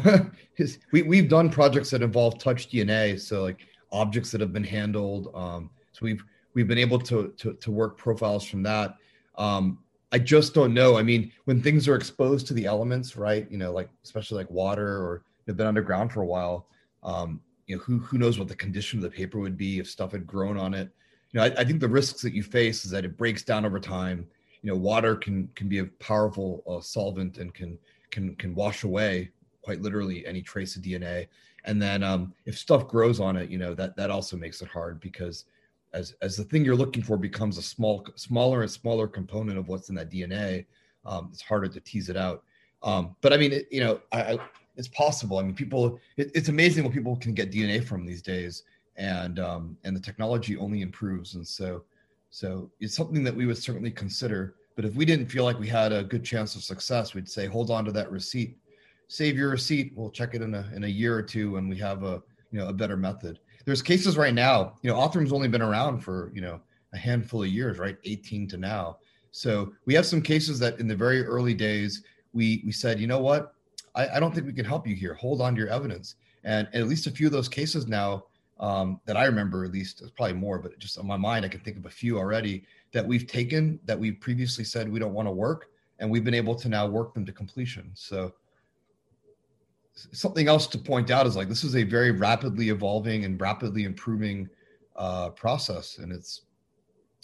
[0.92, 5.32] we we've done projects that involve touch DNA, so like objects that have been handled.
[5.34, 6.24] Um, so we've
[6.54, 8.96] we've been able to to, to work profiles from that.
[9.38, 9.80] Um,
[10.12, 10.98] I just don't know.
[10.98, 13.50] I mean, when things are exposed to the elements, right?
[13.52, 16.68] You know, like especially like water or they've been underground for a while.
[17.04, 19.90] Um, you know, who who knows what the condition of the paper would be if
[19.90, 20.90] stuff had grown on it.
[21.32, 23.66] You know, I, I think the risks that you face is that it breaks down
[23.66, 24.28] over time
[24.62, 27.78] you know water can can be a powerful uh, solvent and can
[28.12, 31.28] can can wash away quite literally any trace of DNA.
[31.66, 34.70] And then um, if stuff grows on it, you know that that also makes it
[34.70, 35.46] hard because
[35.94, 39.68] as as the thing you're looking for becomes a small smaller and smaller component of
[39.68, 40.66] what's in that DNA,
[41.06, 42.44] um, it's harder to tease it out.
[42.82, 44.40] Um, but I mean, it, you know, I, I,
[44.80, 45.38] it's possible.
[45.38, 48.64] I mean, people, it, it's amazing what people can get DNA from these days,
[48.96, 51.36] and um, and the technology only improves.
[51.36, 51.84] And so
[52.32, 54.56] So it's something that we would certainly consider.
[54.76, 57.46] But if we didn't feel like we had a good chance of success, we'd say,
[57.46, 58.58] hold on to that receipt,
[59.10, 59.92] save your receipt.
[59.96, 62.60] We'll check it in a in a year or two when we have a you
[62.60, 63.40] know a better method.
[63.66, 64.76] There's cases right now.
[64.82, 66.62] You know, Othram's only been around for you know
[66.94, 67.98] a handful of years, right?
[68.06, 68.98] 18 to now.
[69.32, 73.08] So we have some cases that in the very early days we we said, you
[73.08, 73.54] know what,
[73.96, 75.14] I, I don't think we can help you here.
[75.16, 76.16] Hold on to your evidence.
[76.44, 78.26] And, at least a few of those cases now
[78.60, 81.50] um, that I remember, at least, it's probably more, but just on my mind, I
[81.50, 85.14] can think of a few already that we've taken that we previously said we don't
[85.14, 85.70] want to work,
[86.00, 87.92] and we've been able to now work them to completion.
[87.94, 88.34] So
[89.94, 93.84] something else to point out is like this is a very rapidly evolving and rapidly
[93.84, 94.50] improving
[94.96, 96.42] uh, process, and it's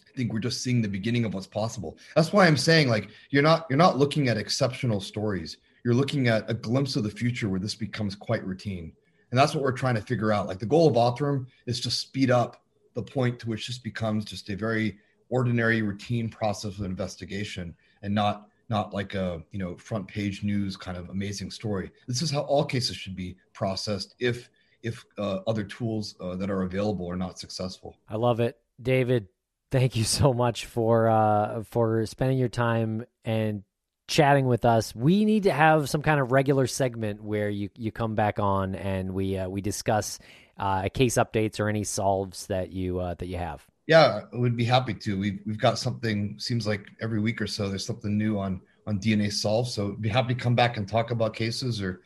[0.08, 1.98] I think we're just seeing the beginning of what's possible.
[2.16, 5.58] That's why I'm saying like you're not you're not looking at exceptional stories.
[5.86, 8.92] You're looking at a glimpse of the future where this becomes quite routine.
[9.30, 10.48] And that's what we're trying to figure out.
[10.48, 12.64] Like the goal of Othram is to speed up
[12.96, 14.98] the point to which this becomes just a very
[15.30, 20.76] ordinary routine process of investigation and not not like a you know front page news
[20.76, 21.92] kind of amazing story.
[22.08, 24.50] This is how all cases should be processed if
[24.82, 27.96] if uh, other tools uh, that are available are not successful.
[28.10, 29.28] I love it, David.
[29.70, 33.64] Thank you so much for uh, for spending your time and
[34.08, 34.96] chatting with us.
[34.96, 38.76] We need to have some kind of regular segment where you you come back on
[38.76, 40.20] and we uh, we discuss
[40.58, 43.66] uh, case updates or any solves that you uh, that you have.
[43.88, 45.18] Yeah, I would be happy to.
[45.18, 46.36] We've we've got something.
[46.40, 49.68] Seems like every week or so there's something new on on DNA solve.
[49.68, 52.02] So be happy to come back and talk about cases or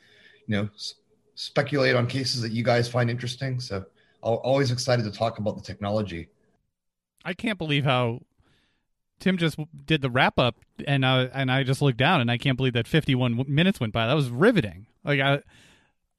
[0.47, 0.95] you know s-
[1.35, 3.59] speculate on cases that you guys find interesting.
[3.59, 3.85] So
[4.23, 6.29] I'm always excited to talk about the technology.
[7.23, 8.21] I can't believe how
[9.19, 10.57] Tim just did the wrap up,
[10.87, 13.93] and uh, and I just looked down, and I can't believe that 51 minutes went
[13.93, 14.07] by.
[14.07, 14.87] That was riveting.
[15.03, 15.41] Like I,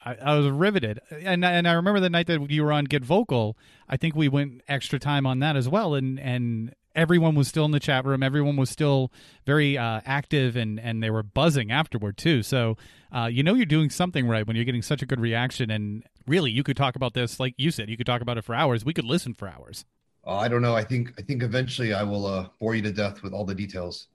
[0.05, 3.05] I, I, was riveted, and and I remember the night that you were on Get
[3.05, 3.57] Vocal.
[3.88, 7.64] I think we went extra time on that as well, and and everyone was still
[7.64, 8.22] in the chat room.
[8.22, 9.12] Everyone was still
[9.46, 12.42] very uh, active, and and they were buzzing afterward too.
[12.42, 12.76] So
[13.14, 15.70] uh, you know you're doing something right when you're getting such a good reaction.
[15.70, 18.44] And really, you could talk about this, like you said, you could talk about it
[18.44, 18.84] for hours.
[18.84, 19.84] We could listen for hours.
[20.26, 20.74] Uh, I don't know.
[20.74, 23.54] I think I think eventually I will uh, bore you to death with all the
[23.54, 24.08] details.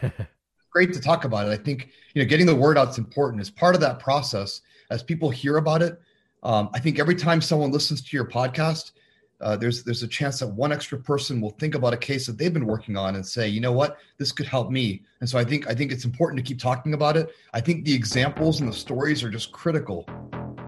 [0.70, 1.50] Great to talk about it.
[1.50, 3.40] I think you know getting the word out is important.
[3.40, 6.00] As part of that process, as people hear about it,
[6.42, 8.92] um, I think every time someone listens to your podcast,
[9.40, 12.38] uh, there's there's a chance that one extra person will think about a case that
[12.38, 15.02] they've been working on and say, you know what, this could help me.
[15.20, 17.30] And so I think I think it's important to keep talking about it.
[17.54, 20.06] I think the examples and the stories are just critical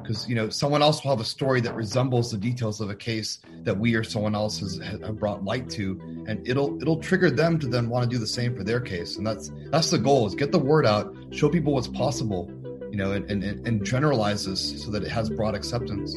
[0.09, 2.95] because you know someone else will have a story that resembles the details of a
[2.95, 7.31] case that we or someone else has, has brought light to and it'll it'll trigger
[7.31, 9.99] them to then want to do the same for their case and that's that's the
[9.99, 12.51] goal is get the word out show people what's possible
[12.91, 16.17] you know and and, and generalize this so that it has broad acceptance